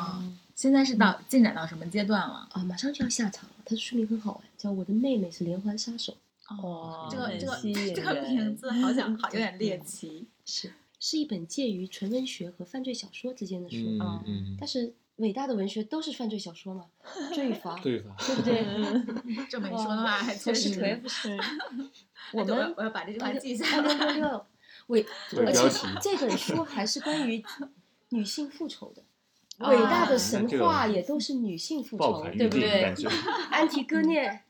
[0.55, 2.47] 现在是到进展到什么阶段了？
[2.53, 3.55] 啊，马上就要下场了。
[3.65, 6.13] 他的书名很好玩，叫《我的妹妹是连环杀手》，
[6.61, 7.55] 哦这个这个
[7.95, 10.27] 这个名字好像好 有点猎奇。
[10.45, 13.77] 是是一本介于纯文学和犯罪小说之间的书。
[13.77, 16.85] 嗯嗯，但是伟大的文学都是犯罪小说嘛，
[17.33, 18.15] 罪 罚，对吧？
[18.19, 19.45] 对不对？
[19.49, 20.69] 这么一说的话，还确实。
[20.69, 21.37] 不是颓不是。
[22.33, 24.13] 我我们我要把这句话记下六六来。
[24.13, 24.45] 六，
[24.87, 25.05] 伟，
[25.37, 25.69] 而且
[26.01, 27.43] 这本书还是关于
[28.09, 29.01] 女性复仇的。
[29.57, 32.83] 啊伟大的神话也都是女性复仇，对不对
[33.51, 34.41] 安提戈涅、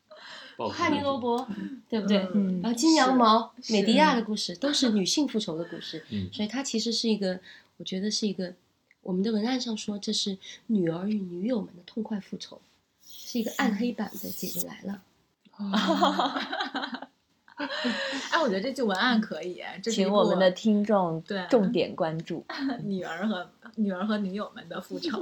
[0.69, 1.47] 汉尼罗伯，
[1.89, 2.17] 对不对？
[2.33, 7.39] 嗯然后金羊毛、美迪亚的故事都是女性复仇的故事，嗯所以它其实是一个，
[7.77, 8.53] 我觉得是一个，
[9.01, 10.37] 我们的文案上说这是
[10.67, 12.61] 女儿与女友们的痛快复仇，
[13.07, 15.01] 是一个暗黑版的《姐姐来了
[18.31, 22.43] 哎，我觉得这句文案可以，这请我们的听众对重点关注。
[22.83, 25.21] 女儿和女儿和女友们的复仇。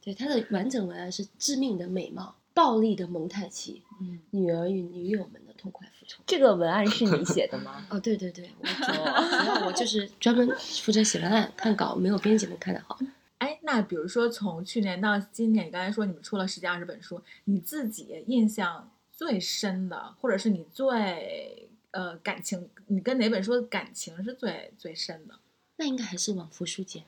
[0.00, 6.22] 对，它的完整文案是致命的美貌、暴力的蒙太奇、嗯，女儿与女友们的痛快复仇。
[6.24, 7.84] 这个文案是你写的吗？
[7.90, 12.96] 哦，对对对，我主主要我就是专门负责写文案、看稿，没有编辑们看的好。
[13.38, 25.34] 哎，那比如说从去年到今年，你刚才说你们出了十几二十本书，你自己印象最深的，或者是你最呃感情，你跟哪本书的感情是最最深的
[25.76, 27.02] 那应该还是《往复书简》。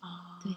[0.00, 0.52] 啊对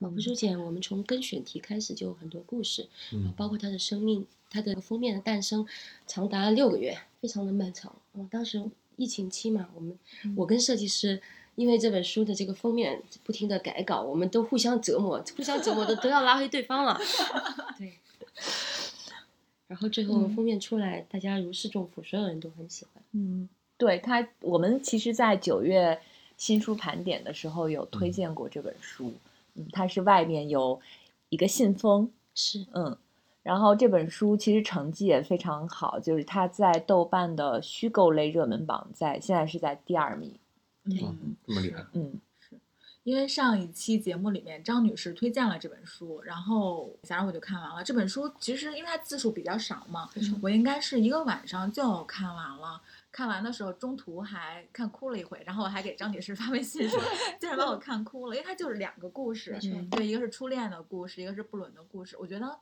[0.00, 5.66] 往复书简，我们从跟选题开始就有很多故事，嗯包括他的生命，他的封面的诞生
[6.06, 7.94] 长达六个月，非常的漫长。
[8.14, 8.62] 嗯，当时
[8.96, 9.98] 疫情期嘛，我们
[10.36, 11.20] 我跟设计师
[11.54, 16.98] 因为这本书的这个封面不停的改稿，我们都互相折磨，互相折磨的都要拉黑对方了。
[17.78, 17.94] 对。
[19.68, 23.02] 然后最后封面出来，大家如释重负，所有人都很喜欢。
[23.10, 26.00] 嗯，对他，我们其实，在九月
[26.36, 29.12] 新书盘点的时候有推荐过这本书。
[29.56, 30.80] 嗯，它是外面有
[31.28, 32.96] 一个信封，是，嗯，
[33.42, 40.38] 然后这本书其实成绩也非常好，就是它在豆瓣的虚构类热门榜在现在是在第二名。
[40.84, 42.20] 嗯，这么厉害，嗯
[43.02, 47.84] 因为上一期节目里面张女士推荐了这本书，然后想让我就看完了。
[47.84, 50.10] 这本书其实因为它字数比较少嘛，
[50.42, 52.82] 我应该是一个晚上就看完了。
[53.16, 57.00] 看完的时候中途还看哭了一回，然后我还给张女士发微信说，
[57.40, 59.58] 竟然把我看哭了，因为它就是两个故事
[59.90, 62.14] 对，一个是初恋的故事，一个是布伦的故事。
[62.18, 62.60] 我觉得，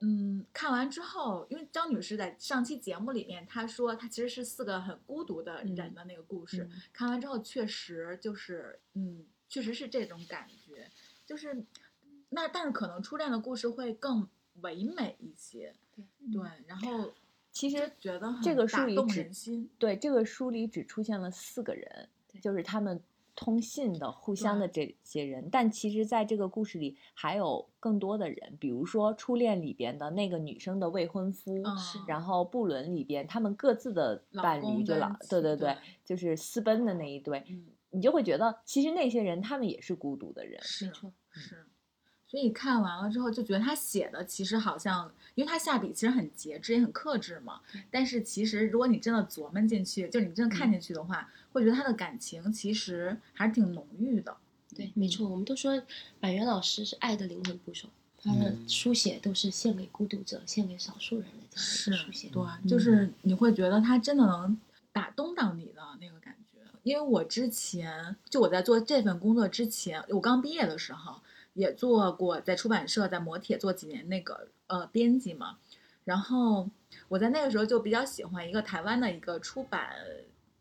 [0.00, 6.64] 嗯，看完之后，因为张女士在上期节目里面她说，她其实是四个很孤独的人的那个故事。
[6.64, 10.90] 嗯看完之后，确实就是，嗯，确实是这种感觉，
[11.24, 11.64] 就是
[12.30, 14.28] 那，但是可能初恋的故事会更
[14.62, 15.72] 唯美一些，
[16.32, 17.12] 对，然后
[17.58, 22.08] 其实觉得这个书里只，对，这个书里只出现了四个人，
[22.40, 23.02] 就是他们
[23.34, 25.48] 通信的、互相的这些人。
[25.50, 40.62] 但其实，在这个故事里还有更多的人，比如说初恋里边的那个女生的未婚夫，嗯然后布伦里边他们各自的伴侣，就老对对对就是私奔的那一对，嗯，你就会觉得其实那些人他们也是孤独的人。
[40.62, 41.66] 是没错是。
[42.30, 47.60] 所以看完了之后就觉得他写的其实好像，因为他下笔其实很节制也很克制嘛。
[47.90, 54.36] 但是其实如果你真的琢磨进去，就你真的看进去的话，会觉得他的感情其实还是挺浓郁的。
[54.76, 55.82] 对，没错，我们都说
[56.20, 57.88] 板垣老师是爱的灵魂捕手，
[58.22, 62.28] 他的嗯书写都是献给孤独者、献给少数人的这样是书写。
[62.28, 64.60] 对，就是你会觉得他真的能
[64.92, 66.60] 打动到你的那个感觉。
[66.82, 71.18] 因为我之前就我在做这份工作之前，我刚毕业的时候
[71.58, 75.58] 也做过在出版社在磨铁做几年那个呃编辑嘛，
[76.04, 76.70] 然后
[77.08, 79.90] 我在那个时候就比较喜欢一个台湾的一个出版，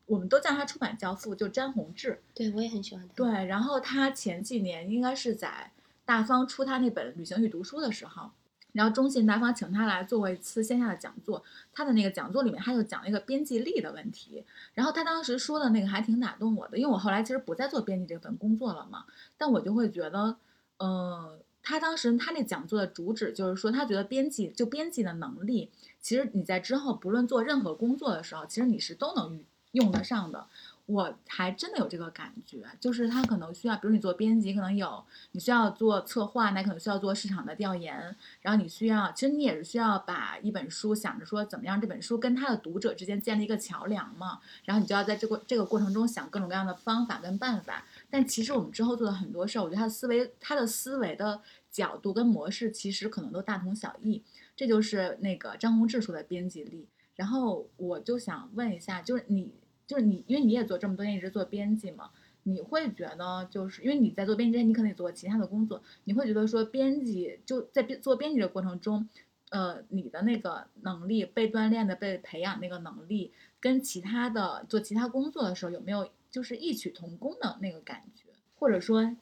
[0.08, 2.20] 我们都叫他出版教父，就詹宏志。
[2.34, 3.14] 对我也很喜欢他。
[3.14, 5.72] 对，然后他前几年应该是在
[6.04, 8.32] 大方出他那本《旅行与读书》的时候，
[8.72, 11.44] 然后中信大方请他来做过一次线下的讲座。
[11.74, 14.44] 他的那个讲座里面，他就讲了一个编辑力的问题。
[14.74, 19.06] 然后他当时说的那个还挺打动我的，因为我后来其实不再做编辑这份工作了嘛，
[19.38, 20.36] 但我就会觉得，
[20.78, 30.48] 呃，他当时他那讲座的主旨就是说，他觉得编辑就编辑的能力，其实你在之后不论做任何工作的时候，其实你是都能用得上的。
[30.88, 47.84] 我还真的有这个感觉，就是他可能需要，比如你做编辑，可能有你需要做策划，那可能需要做市场的调研，然后你需要，其实你也是需要把一本书想着说怎么样这本书跟他的读者之间建立一个桥梁嘛，然后你就要在这个这个过程中想各种各样的方法跟办法。
[48.10, 54.23] 但其实我们之后做的很多事儿，我觉得他的思维，他的思维的角度跟模式其实可能都大同小异。
[54.56, 56.88] 这就是那个张宏志说的编辑力。
[57.17, 59.52] 然后我就想问一下，就是你。
[59.88, 62.12] 就是你，因为你也做这么多年，一直做编辑嘛，
[62.43, 69.08] 你会觉得，就是因为你在做编辑，你可能也做过其他的工作，你会觉得说，编辑就在编做编辑的过程中，
[69.50, 78.30] 呃，你的那个能力被锻炼的、被培养那个能力，跟其他的做其他工作的时候有没有就是异曲同工的那个感觉？
[78.60, 79.15] 或者说，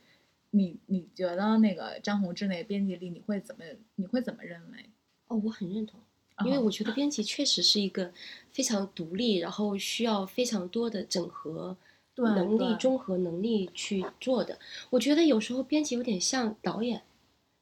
[0.50, 3.64] 你你觉得那个张宏志那个编辑力，你会怎么
[3.96, 4.90] 你会怎么认为？
[5.28, 6.00] 哦，我很认同。
[6.44, 8.12] 因为我觉得编辑确实是一个
[8.52, 11.78] 非常独立，然后需要非常多的整合
[12.16, 14.60] 能力、综合能力去做的。
[14.90, 17.04] 我觉得有时候编辑有点像导演，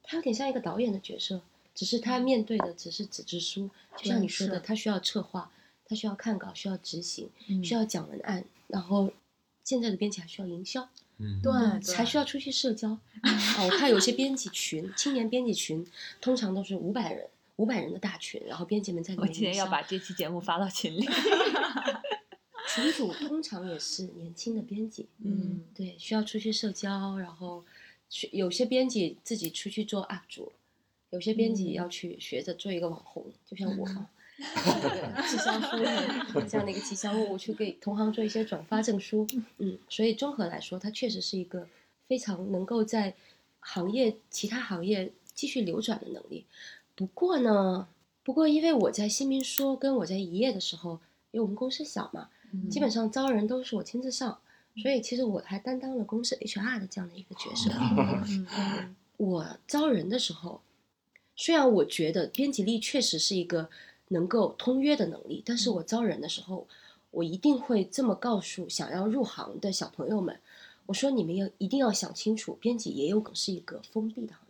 [0.02, 1.40] 他有点像一个导演的角色，
[1.72, 5.52] 只是他面对的只是纸质书，就像你说的，他需要策划，
[5.84, 7.30] 他需要看稿，需要执行，
[7.62, 9.12] 需要讲文案，然后
[9.62, 12.90] 现在的编辑还需要营销，嗯，对，还需要出去社交。
[13.22, 15.86] 哦，我看有些编辑群，青年编辑群
[16.20, 17.28] 通常都是五百人。
[17.56, 19.28] 五百人的大群，然后编辑们在里面。
[19.28, 21.06] 我今天要把这期节目发到群里。
[22.66, 27.62] 群主通常也是年轻的编辑，嗯，对，需要出去社交，然后
[28.08, 30.50] 去有些编辑自己出去做 UP 主，
[31.10, 33.86] 有些编辑要去学着做一个网红，就像我，
[35.28, 35.76] 智商书
[36.48, 39.24] 这样的一个吉祥物，去给同行做一些转发证书，
[39.58, 41.68] 嗯，所以综合来说，它确实是一个
[42.08, 43.14] 非常能够在
[43.60, 46.44] 行业其他行业继续流转的能力。
[46.94, 47.88] 不过呢，
[48.22, 51.00] 不过因为我在新民说跟我在一页的时候，
[51.32, 52.28] 因为我们公司小嘛，
[52.70, 54.38] 基本上招人都是我亲自上，
[54.76, 57.70] 所以其实我还担当了公司 HR 的这样的一个角色。
[59.16, 60.60] 我招人的时候，
[61.36, 63.68] 虽然我觉得编辑力确实是一个
[64.08, 66.66] 能够通约的能力，但是我招人的时候，
[67.10, 70.38] 我一定会这么告诉想要入行的小朋友们，
[70.86, 74.43] 我说你们要一定要想清楚，编辑也有可能是一个封闭的行业。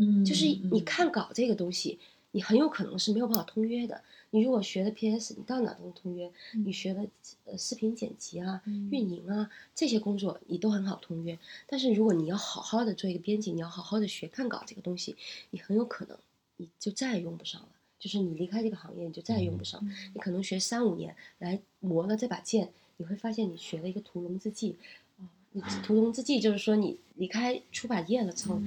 [0.00, 1.98] 嗯，就是你看稿这个东西，
[2.30, 4.02] 你很有可能是没有办法通约的。
[4.30, 6.30] 你如果学的 PS，你到哪都能通约；
[6.64, 7.04] 你学的
[7.44, 11.36] 呃视频剪辑啊、运营啊这些工作，你都很好通约。
[11.66, 15.16] 但是如果你要好好的做一个编辑，你要好好的学看稿这个东西，
[15.50, 16.16] 你很有可能
[16.56, 17.68] 你就再也用不上了。
[17.98, 19.84] 就是你离开这个行业，你就再也用不上。
[20.14, 24.76] 你可能学三五年来磨了这把剑，你会发现你学了一个屠龙之技
[25.18, 25.28] 啊。
[25.50, 28.62] 你屠龙之计就是说你离开出版业了之后。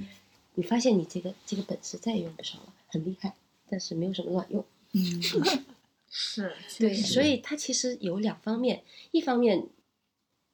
[0.54, 3.34] 你发现你这个这个本事再也用不上了，很厉害，
[3.68, 4.64] 但是没有什么卵用。
[4.92, 5.22] 嗯，
[6.08, 9.68] 是，对，所以它其实有两方面，一方面，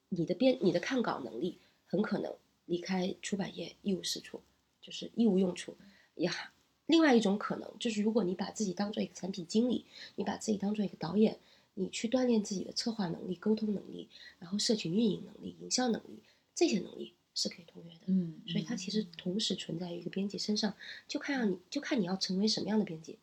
[0.09, 2.33] 你的编你的看稿能力很可能
[2.65, 4.41] 离开出版业一无是处，
[4.81, 5.75] 就是一无用处。
[6.15, 6.51] 呀
[6.87, 9.85] 另外一种可能就是，如果你把自己当做一个产品经理，
[10.15, 11.37] 你把自己当做一个导演，
[11.75, 14.09] 你去锻炼自己的策划能力、沟通能力，
[14.39, 16.19] 然后社群运营能力、营销能力
[16.55, 17.13] 这些能力。
[17.33, 20.75] 是可以同约的，嗯，所以它其实同时存在于一个编辑身上，
[21.07, 23.17] 就看让你就看你要成为什么样的编辑，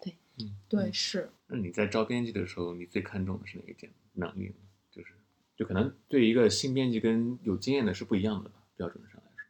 [0.00, 1.30] 对，嗯，对，是。
[1.46, 4.54] 那你在招编辑的时候，你最看重的是哪一点能力呢？
[4.90, 5.14] 就是，
[5.56, 9.44] 就可能对一个新编辑跟有经验的是不一样的吧，标准上来说。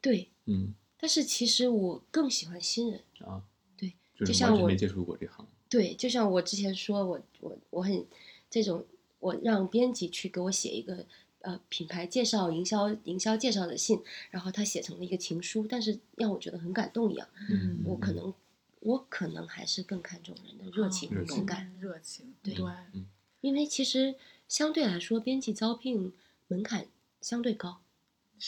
[0.00, 0.74] 对，嗯。
[1.00, 3.42] 但是其实我更喜欢新人啊，
[3.76, 5.46] 对，就像我没接触过这行。
[5.68, 8.04] 对，就像我之前说，我我我很
[8.50, 8.84] 这种，
[9.20, 11.06] 我让编辑去给我写一个。
[11.40, 17.28] 呃，品牌介绍、营销、营销介绍的信，然后他写成了一个情书，但是让我觉得很感动一样。
[17.48, 18.34] 嗯，我可能，
[18.80, 22.34] 我可能还是更看重人的热情、勇敢、热情。
[22.42, 22.54] 对，
[22.92, 23.06] 嗯，
[23.40, 24.16] 因为其实
[24.48, 26.12] 相对来说，编辑招聘
[26.48, 26.86] 门槛
[27.20, 27.80] 相对高，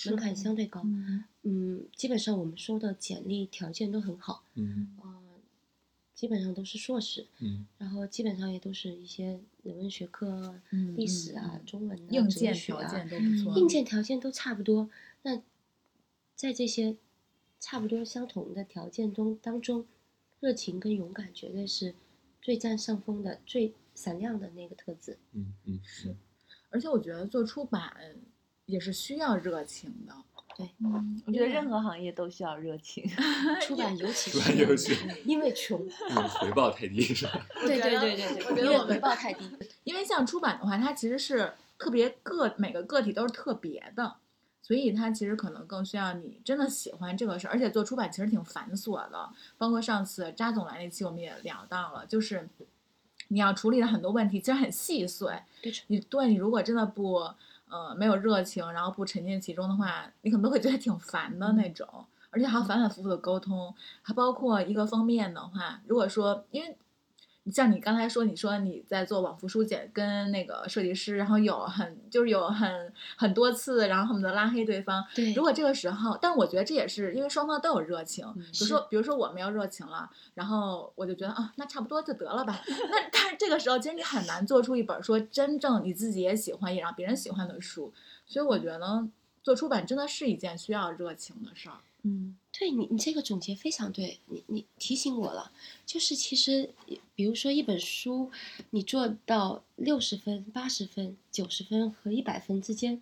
[0.06, 0.82] 门槛相对高。
[1.42, 4.44] 嗯，基本上我们收的简历条件都很好。
[4.54, 4.96] 嗯。
[6.20, 10.60] 基本上都是硕士，嗯，然后基本上也都是一些人文学科、
[10.94, 14.90] 历史啊、中文啊、硬件条件都不错，硬件条件都差不多。
[15.22, 15.40] 那
[16.34, 16.94] 在这些
[17.58, 19.86] 差不多相同的条件中当中，
[20.40, 21.94] 热情跟勇敢绝对是
[22.42, 25.16] 最占上风的、最闪亮的那个特质。
[25.32, 26.14] 嗯嗯，是。
[26.68, 27.96] 而且我觉得做出版
[28.66, 30.14] 也是需要热情的。
[30.58, 33.08] 嗯，我觉得任何行业都需要热情。
[33.62, 34.94] 出版尤其出是版尤其
[35.24, 35.80] 因为穷，
[36.10, 37.46] 嗯回报太低是吧？
[37.66, 39.44] 对对对对对，我觉得因为我回报太低。
[39.84, 44.16] 因为像出版的话，它其实是特别个每个个体都是特别的，
[44.62, 47.52] 所以它其实可能更需要你真的喜欢这个事儿。
[47.52, 52.48] 而且做出版其实挺繁琐的，包括上次扎总来那期我们也聊到了，就是
[53.28, 55.32] 你要处理的很多问题其实很细碎。
[55.62, 57.30] 对你对你如果真的不
[57.70, 61.86] 呃没有热情，然后不沉浸其中的话，你可能都会觉得挺烦的那种。
[62.32, 66.76] 而且还要反反复复的沟通，还包括一个封面的话，如果说因为你
[67.48, 75.04] 像你刚才说，你说你在做往复书简跟那个设计师，然后有很就是有很很多次，然后恨不得拉黑对方。
[75.14, 78.26] 对，如果这个时候，但我觉得这也是因为双方都有热情。
[78.36, 82.60] 嗯比如说，比如说我没有热情了，然后我就觉得啊，那差不多就得了吧。
[82.66, 87.92] 那但是这个时候，其实你很难做出一本说真正你自己也喜欢，也让别人喜欢的书。
[88.26, 89.08] 所以我觉得
[89.42, 91.76] 做出版真的是一件需要热情的事儿。
[92.02, 95.52] 嗯对你，你这个总结非常对，你你提醒我了，
[95.86, 96.70] 就是其实，
[97.14, 98.30] 比如说一本书，
[98.70, 103.00] 你做到六十分、八十分、九十分和一百分之间，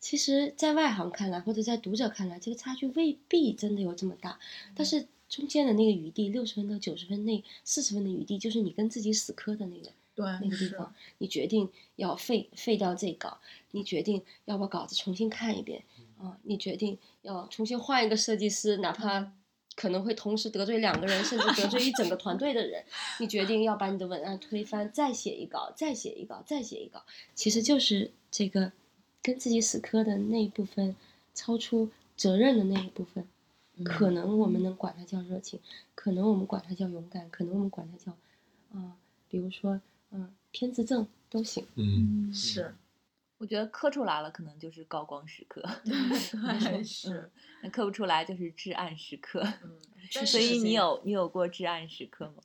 [0.00, 4.40] 其实，在外行看来，或者在读者看来，这个差距未必真的有这么大，
[4.74, 13.38] 但是中间的那个余地，六十分到九十分那四十分的余地，就是你跟自己死磕的那个对，那个地方，你决定要废废掉这稿，
[13.72, 15.82] 你决定要把稿子重新看一遍，
[16.18, 19.32] 啊，你决定要重新换一个设计师，哪怕
[19.74, 22.84] 可能会同时得罪两个人，甚至得罪一整个团队的人，
[23.20, 27.04] 你决定要把你的文案推翻，再写一稿，再写一稿，再写一稿，
[27.34, 28.72] 其实就是这个
[29.22, 30.96] 跟自己死磕的那一部分，
[31.34, 33.26] 超出责任的那一部分。
[33.84, 35.60] 可能我们能管它叫热情，
[35.94, 38.16] 可能我们管它叫勇敢，可能我们管它叫，
[38.72, 38.96] 啊、
[39.28, 39.78] 比如说，
[40.12, 41.66] 嗯、偏执症都行。
[41.74, 42.74] 嗯，是，
[43.38, 47.30] 我觉得磕出来了，可能就是高光时刻；对，是，嗯
[47.62, 49.42] 那磕不出来就是至暗时刻。
[49.62, 49.78] 嗯，
[50.26, 52.42] 所以你有你有过至暗时刻吗？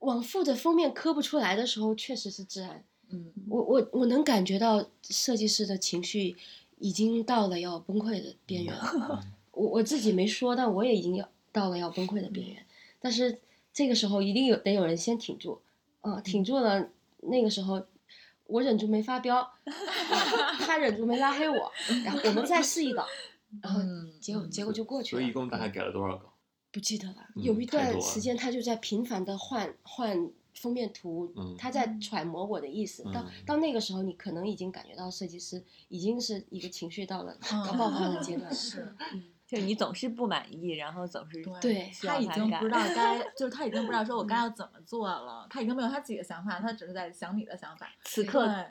[0.00, 2.84] 往复的封面磕不出来的时候，确实是至暗。
[3.10, 6.36] 嗯我我我能感觉到设计师的情绪
[6.78, 9.24] 已经到了要崩溃的边缘了。
[9.52, 12.64] 我我自己没说，但我也已经要到了要崩溃的边缘。
[13.00, 13.40] 但是
[13.72, 15.60] 这个时候一定有得有人先挺住，
[16.02, 16.90] 啊、挺住了。
[17.22, 17.84] 那个时候
[18.48, 19.52] 我忍住没发飙，啊
[20.58, 21.70] 他忍住没拉黑我，
[22.04, 23.06] 然后我们再试一稿，
[23.62, 23.80] 然后
[24.20, 25.20] 结果结果就过去了。
[25.20, 26.34] 所以一共大概改了多少稿？
[26.72, 33.02] 不记得了，嗯有一段时间他就在频繁的换换封面图，嗯他在揣摩我的意思。
[33.04, 38.52] 到嗯到那个时候，你可能已经感觉到设计师已经是一个情绪到了嗯要爆发的阶段。
[38.52, 47.90] 是，嗯，就是你总是不满意，然后总是对他已经不知道 该，就是他已经不知道说我该要怎么做了，他已经没有他自己的想法，他只是在想你的想法。
[48.04, 48.66] 此刻，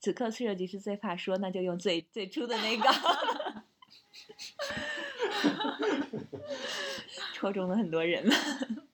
[0.00, 2.90] 此刻设计师最怕说，那就用最最初的那个，
[7.32, 8.22] 戳中了很多人。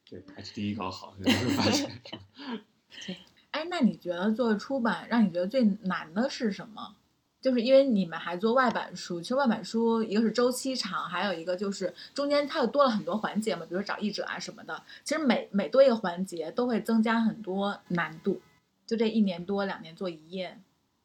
[0.08, 1.90] 对，还是第一稿 好，就会发现。
[3.50, 6.94] 哎，那你觉得做出版让你觉得最难的是什么？
[7.40, 14.82] 就是因为你们还做外版书，其实外版书一个是周期长，还有一个就是中间它又多了很多环节嘛，比如找译者啊什么的。
[15.04, 18.40] 其实每每多一个环节都会增加很多难度。
[18.86, 20.58] 就这一年多两年做一页，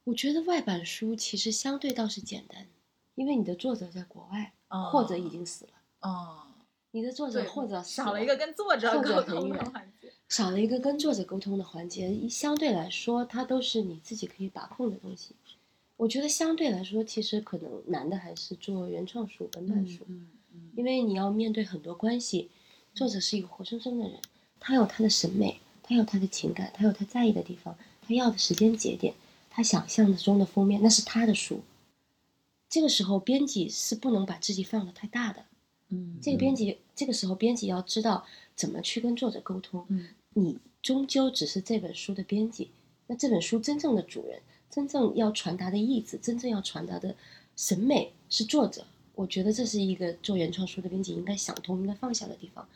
[0.06, 2.66] 我觉得外版书其实相对倒是简单，
[3.16, 5.72] 因为你的作者在国外，哦或者已经死了。
[6.00, 6.48] 哦，
[6.92, 10.12] 你的作者，或者死少了一个跟作者沟通的环节。
[10.30, 15.36] 少了一个跟作者沟通的环节，相对来说，它都是你自己可以把控的东西。
[15.98, 22.50] 我觉得相对来说，其实可能难的还是做原创书、本版书，嗯嗯因为你要面对很多关系。
[22.96, 24.20] 作者是一个活生生的人，
[24.60, 29.16] 他有他的审美，他有他的情感，他有他在意的地方，他要的时间节点，
[29.50, 31.62] 他想象中的封面，那是他的书。
[32.70, 35.46] 这个时候，编辑是不能把自己放的太大的。
[35.90, 38.26] 嗯这个编辑，这个时候编辑要知道
[38.56, 39.86] 怎么去跟作者沟通。
[39.90, 42.70] 嗯你终究只是这本书的编辑，
[43.08, 44.40] 那这本书真正的主人，
[44.74, 47.16] 真正要传达的意思，真正要传达的
[47.56, 48.88] 审美是作者。
[49.14, 52.68] 我觉得这是一个做原创书的编辑应该想通、应该放下的地方。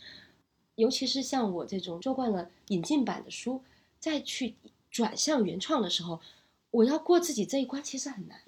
[0.75, 3.63] 尤其是像我这种做惯了引进版的书，
[3.99, 4.53] 再去
[4.91, 6.19] 转向原创的时候，
[6.69, 8.41] 我要过自己这一关其实很难。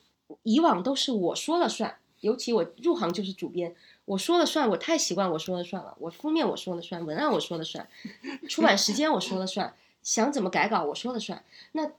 [0.43, 3.75] 以往都是我说了算，尤其我入行就是主编，
[4.05, 5.97] 我说了算，我太习惯我说了算了。
[5.99, 7.89] 我封面我说了算，文案我说了算，
[8.47, 9.73] 出版时间我说了算，
[10.03, 11.43] 想怎么改稿我说了算。
[11.71, 11.91] 那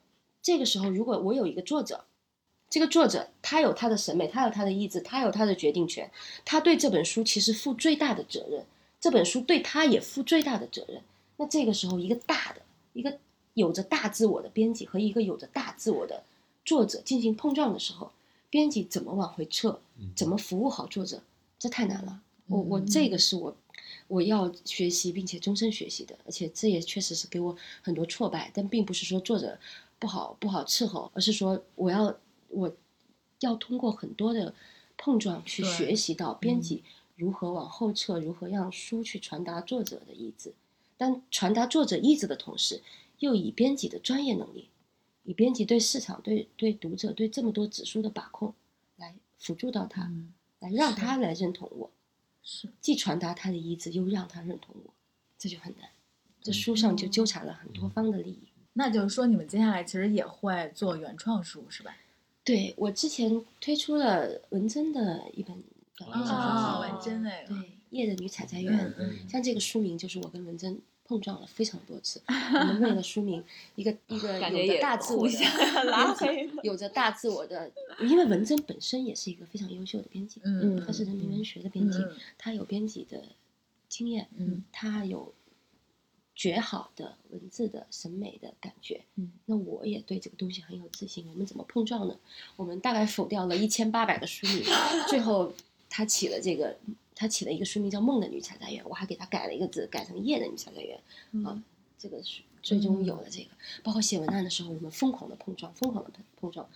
[0.42, 2.04] 这个时候，如果我有一个作者，
[2.68, 6.10] 这个作者他有他的审美，他有他的意志，他有他的决定权，
[6.44, 8.64] 他对这本书其实负最大的责任，
[9.00, 11.02] 这本书对他也负最大的责任。
[11.36, 12.62] 那这个时候，一个大的、
[12.92, 13.18] 一个
[13.54, 16.22] 有着大自我的编辑和一个有着大自我的
[16.64, 18.12] 作者进行碰撞的时候，
[18.48, 21.22] 编辑怎么往回撤，嗯怎么服务好作者，
[21.58, 22.20] 这太难了。
[22.46, 23.56] 我我嗯这个是我
[24.06, 29.58] 我要学习并且终身学习的，而且这也确实是给我很多挫败，但并不是说作者
[30.00, 32.74] 不好不好伺候，而是说我要我
[33.38, 34.52] 要通过很多的
[34.96, 36.82] 碰撞去学习到编嗯辑
[37.14, 40.54] 如何往后撤，如何让书去传达作者的意志，
[40.96, 42.82] 但传达作者意志的同时，
[43.18, 44.70] 又以编辑的专业能力，
[45.24, 48.54] 以编辑对市场、对对读者、对这么多指数的把控，
[48.96, 51.90] 来辅助到他，嗯，来让他来认同我，
[52.42, 54.94] 是，既传达他的意志，又让他认同我，
[55.38, 55.90] 这就很难。
[56.42, 58.49] 这书上就纠缠了很多方的利益。
[58.74, 61.96] 那就是说你们接下来其实也会做原创书是吧？
[62.44, 65.62] 对我之前推出了文珍的一本
[65.96, 67.56] 短篇小啊，说，文珍那个，对
[67.90, 72.22] 《夜的女采摘员》嗯嗯像这个书名就是我跟文珍碰撞了非常多次。
[72.28, 73.44] 我们为了书名，
[73.74, 75.34] 一个 一个有着感觉大自我的
[76.62, 83.20] 有着大自我的，因为文珍本身也是一个非常优秀的编辑，嗯他是人民文学的编辑，嗯他有编辑的
[83.88, 85.34] 经验，嗯他有
[86.40, 88.98] 绝好的文字的审美的感觉。
[89.16, 91.26] 嗯，那我也对这个东西很有自信。
[91.28, 92.16] 我们怎么碰撞呢？
[92.56, 94.64] 我们大概否掉了一千八百个书名，
[95.06, 95.52] 最后
[95.90, 96.74] 他起了这个，
[97.14, 100.98] 他起了一个书名叫《梦的女采摘员》，我还给他改了一个字，改成《夜的女采摘员》
[101.46, 101.62] 啊。
[101.98, 103.50] 这个是最终有了这个，
[103.82, 106.66] 包括写文案的时候，我们疯狂的碰撞，疯狂的碰碰撞，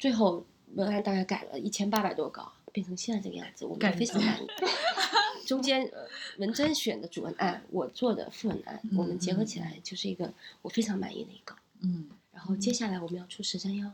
[0.00, 0.44] 最后
[0.74, 4.46] 文案大概改了一千八百多稿，变成现在这个样子，我们也非常满意。
[5.52, 6.06] 中间呃
[6.38, 10.32] 文珍选的主文案，我做的副文案，我们结合起来就是一个
[10.62, 11.54] 我非常满意的一个。
[11.80, 13.92] 嗯，然后接下来我们要出十三幺，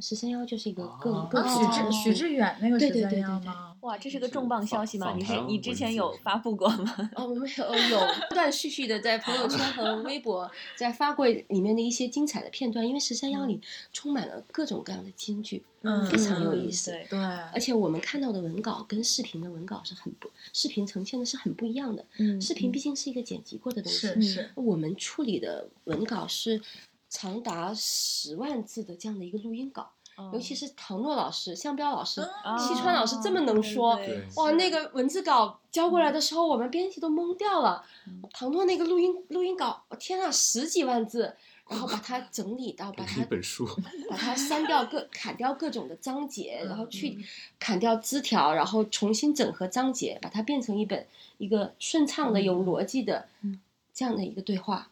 [0.00, 3.69] 十三幺就是一个更哦更啊，许志许志远那个对十三对对对对幺吗？
[3.80, 5.14] 哇，这是个重磅消息吗？
[5.16, 7.10] 你是你之前有发布过吗？
[7.16, 13.60] 哦，我们有有断断续续的在朋友圈和微博 在发过里面的一些精彩的片段，因为十三幺里
[13.92, 16.90] 充满了各种各样的金句，嗯非常有意思。
[16.90, 17.18] 对，对，
[17.52, 22.04] 而且我们看到的文稿跟视频的文稿是很不，视频呈现的是很不一样的。
[22.18, 26.60] 嗯视频毕竟是一个剪辑过的东西，是是，我们处理的文稿是
[27.08, 29.88] 长达十万字的这样的一个录音稿，哦
[30.32, 37.84] 尤其是唐诺老师、向彪老师、哦西川老师这么能说，对哇，那个文字稿交过来的时候，我们编辑都懵掉了。
[38.06, 41.34] 嗯唐诺那个录音录音稿，我天啊，十几万字，
[41.68, 43.68] 然后把它整理到， 把它一它本书，
[44.08, 47.24] 把它删掉各砍掉各种的章节，然后去嗯
[47.58, 51.06] 砍掉枝条，然后重新整合章节，把它变成一本
[51.38, 53.60] 一个顺畅的、有逻辑的嗯
[53.92, 54.88] 这样的一个对话。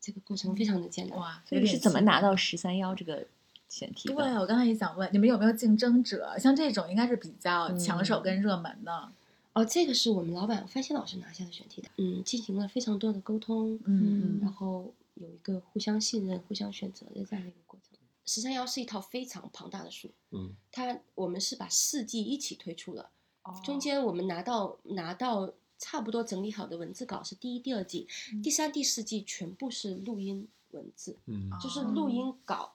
[0.00, 1.18] 这个过程非常的艰难。
[1.18, 3.26] 哇，所以是怎么拿到十三幺这个
[3.70, 4.40] 选题对，的？
[4.40, 6.36] 我刚才也想问，你们有没有竞争者？
[6.38, 9.12] 像这种应该是比较抢手嗯跟热门的。
[9.52, 17.98] 哦，这个是我们老板范鑫老师拿下的选题的，嗯，进行了非常多的沟通，嗯然后有一个互相信任、互相选择的这样的一个过程。
[18.26, 23.10] 十三幺是一套非常庞大的书，嗯，它我们是把四季一起推出了，
[23.42, 32.72] 哦中间我们拿到拿到差不多整理好的文字稿是第一、第二季，嗯第三、第四季全部是录音文字，嗯，就是录音稿，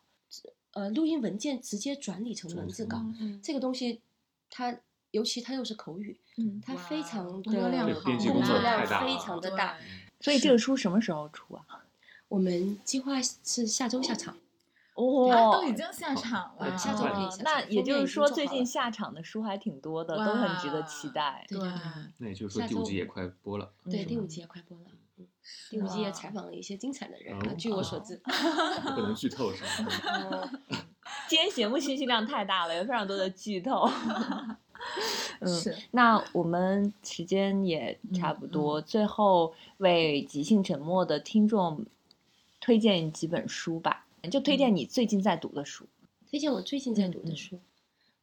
[0.76, 3.02] 呃，录音文件直接转理成文字稿。
[3.42, 4.02] 这个东西，
[4.50, 4.78] 它
[5.12, 9.78] 尤其它又是口语，嗯，它非常工作量工作量非常的大。
[10.20, 11.86] 所以这个书什么时候出啊？
[12.28, 14.36] 我们计划是下周下场，
[14.96, 21.46] 哦啊，都已经下场了，下周可以下那也就是说，最近下场的书还挺多的，都很值得期待。
[21.48, 21.70] 对对
[22.18, 24.86] 那也就是说第五季也快播了，对，嗯第五季也快播了。
[25.18, 25.28] 嗯，
[25.70, 28.22] 第五季也采访了一些精彩的人啊，哦据我所知。
[28.24, 30.50] 不能剧透是吧？
[30.70, 30.80] 嗯
[31.28, 33.88] 今天节目信息量太大了，有非常多的剧透。
[35.40, 41.86] 嗯，是那我们时间也差不多，最后为即兴沉默的听众
[42.60, 45.88] 推荐几本书吧，就推荐你最近在读的书。
[46.30, 47.60] 推荐我最近在读的书，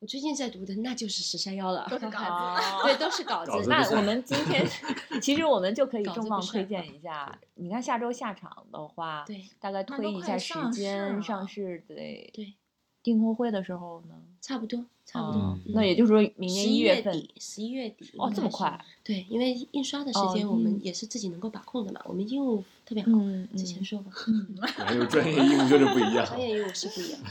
[0.03, 3.53] 我最近在读的那就是十三幺了，都是稿子哦 对，都是稿子。
[3.53, 4.66] 稿子那我们今天
[5.22, 7.38] 其实我们就可以重磅推荐一下。
[7.55, 12.53] 你看下周下场的话，对大概推一下时间，上市对对，
[13.00, 14.16] 订货会的时候呢？
[14.40, 15.57] 差不多，差不多。
[15.66, 18.84] 那也就是说明年一月份底，十一月底哦这么快？
[19.05, 26.26] 对，因为印刷的时哦间我们嗯也是自己能够把控的嘛，我们业务特别好，嗯之前嗯说过，嗯，还有专业业务就是不一样。
[26.26, 27.30] 专业业务是不一样的。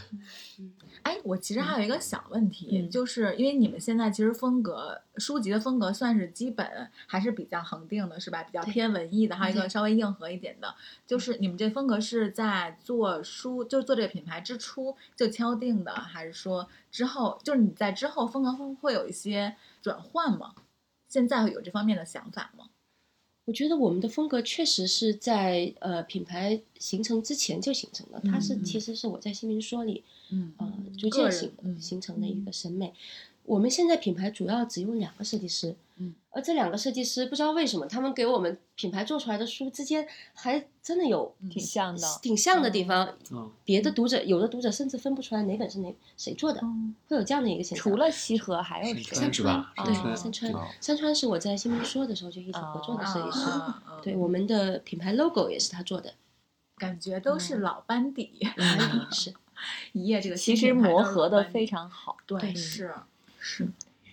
[0.60, 0.72] 嗯，
[1.12, 8.42] 哎，我其实还有一个小问题，嗯就是因为你们现在其实风格书籍的风格算是基本还是比较恒定的，是吧？
[8.44, 10.74] 比较偏文艺的，还有一个稍微硬核一点的。
[11.06, 20.54] 就是你们这风格是在做书，就是做这个品牌之初就敲定的，还是说之后就是你在之后风格会会有一些转换吗？
[21.10, 22.68] 现在有这方面的想法吗？
[23.46, 32.94] 我觉得我们的风格确实是在呃品牌形成之前就形成的，它是嗯其实是我在新民说里嗯呃逐渐形嗯形成的一个审美。
[33.44, 42.08] 我们现在品牌主要只用两个设计师，嗯，而这两个设计师不知道为什么，他们给我们品牌做出来的书之间还真的有嗯挺像的。
[42.22, 43.16] 挺像的地方。
[43.32, 47.84] 嗯，别的读者有的读者甚至分不出来哪本是哪谁做的，嗯会有这样的一个现象。
[47.84, 49.32] 除了西河还有山？
[49.32, 49.74] 川是吧？
[49.84, 53.48] 对山川山川哦山川是我在新民说的时候就一直合作的设计师，
[54.02, 56.14] 对我们的品牌 logo 也是他做的，
[56.78, 59.34] 感觉都是老班底，嗯，是
[59.94, 62.18] 一夜这个其实磨合的非常好。
[62.26, 62.94] 对，对是
[63.44, 63.68] 是，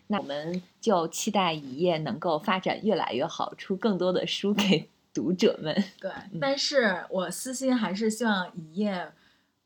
[0.07, 5.85] 那我们就期待一页能够发展越来越好，出更多的书给 读者们。
[6.01, 6.39] 对嗯。
[6.41, 9.13] 但是我私心还是希望一夜，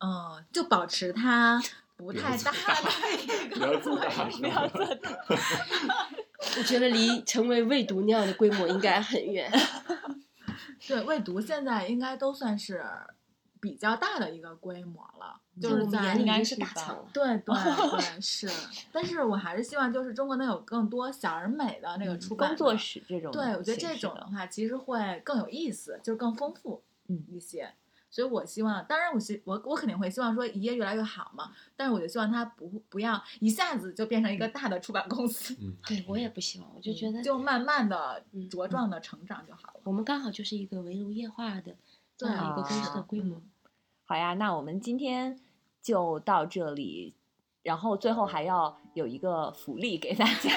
[0.00, 1.62] 嗯，就保持它
[1.96, 6.08] 不太大的一个不要做大规是模吧不要做大
[6.58, 9.48] 我觉得离成为未读那样的规模应该很远。
[10.88, 12.84] 对，未读现在应该都算是
[13.60, 16.16] 比较大的一个规模了，就是在。
[17.12, 18.48] 对对对是，
[18.92, 27.72] 但是我还是希望就是中国能有更多小而美的那个出版工作室这种对，我觉得这种的话，其实会更有意思，就是更丰富，嗯一些。
[28.10, 39.80] 所以我希望，当然我希我我肯定会希望说一页越来越好嘛，但是我就希望它不不要一下子就变成一个大的出版公司，嗯，对我也不希望，我就觉得就慢慢的嗯茁壮的成长就好了。
[39.84, 41.74] 我们刚好就是一个围炉夜话的
[42.18, 43.40] 这对样一个公司啊的规模。
[44.04, 45.38] 好呀，那我们今天
[45.80, 47.14] 就到这里，
[47.62, 50.50] 然后最后还要有一个福利给大家。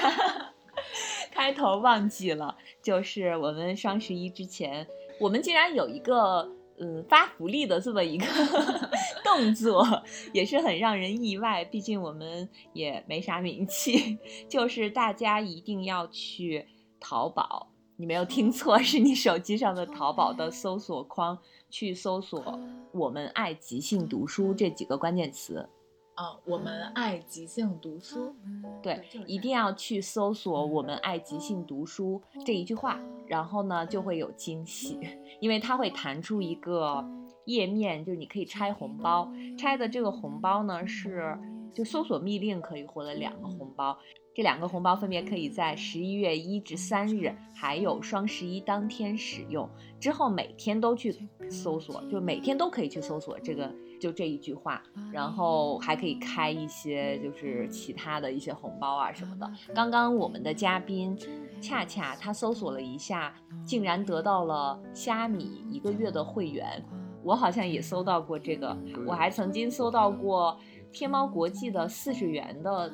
[1.32, 4.88] 开头忘记了，就是我们双十一之前，
[5.20, 8.26] 我们竟然有一个嗯发福利的这么一个
[9.24, 9.86] 动作，
[10.34, 11.64] 也是很让人意外。
[11.66, 14.18] 毕竟我们也没啥名气，
[14.50, 16.66] 就是大家一定要去
[17.00, 17.68] 淘宝。
[17.98, 21.38] 你没有听错，是你手机上的淘宝的搜索框
[21.70, 22.60] 去搜索
[22.94, 25.70] “我们爱即兴读书”这几个关键词。
[26.16, 28.34] 啊，我们爱即兴读书，
[28.82, 32.98] 对一定要去搜索“我们爱即兴读书”这一句话，
[33.28, 34.98] 然后呢就会有惊喜，
[35.42, 37.04] 因为它会弹出一个
[37.44, 41.38] 页面，就是你可以拆红包，拆的这个红包呢是
[41.74, 43.98] 就搜索密令可以获得两个红包，
[44.36, 49.68] 这两个红包分别可以在十一月一至三日，还有双十一当天使用，
[49.98, 51.16] 之后每天都去
[51.50, 54.84] 搜索，就每天都可以去搜索这个就这一句话，
[55.14, 59.50] 然后还可以开一些就是其他的一些红包啊什么的。
[59.74, 61.18] 刚刚我们的嘉宾
[61.62, 63.34] 恰恰他搜索了一下，
[63.66, 66.84] 竟然得到了虾米一个月的会员。
[67.24, 68.78] 我好像也搜到过这个，
[69.08, 70.56] 我还曾经搜到过
[70.92, 72.94] 天猫国际的四十元的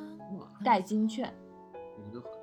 [0.64, 1.32] 代金券，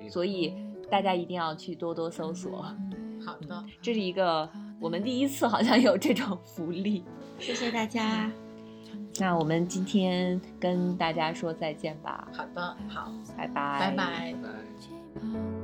[0.08, 0.54] 所以
[0.90, 2.62] 大家一定要去多多搜索。
[3.24, 4.48] 好的，这是一个
[4.80, 7.04] 我们第一次好像有这种福利。
[7.38, 8.30] 谢谢大家。
[9.18, 15.59] 那我们今天跟大家说再见吧，好的，好，拜拜，拜拜。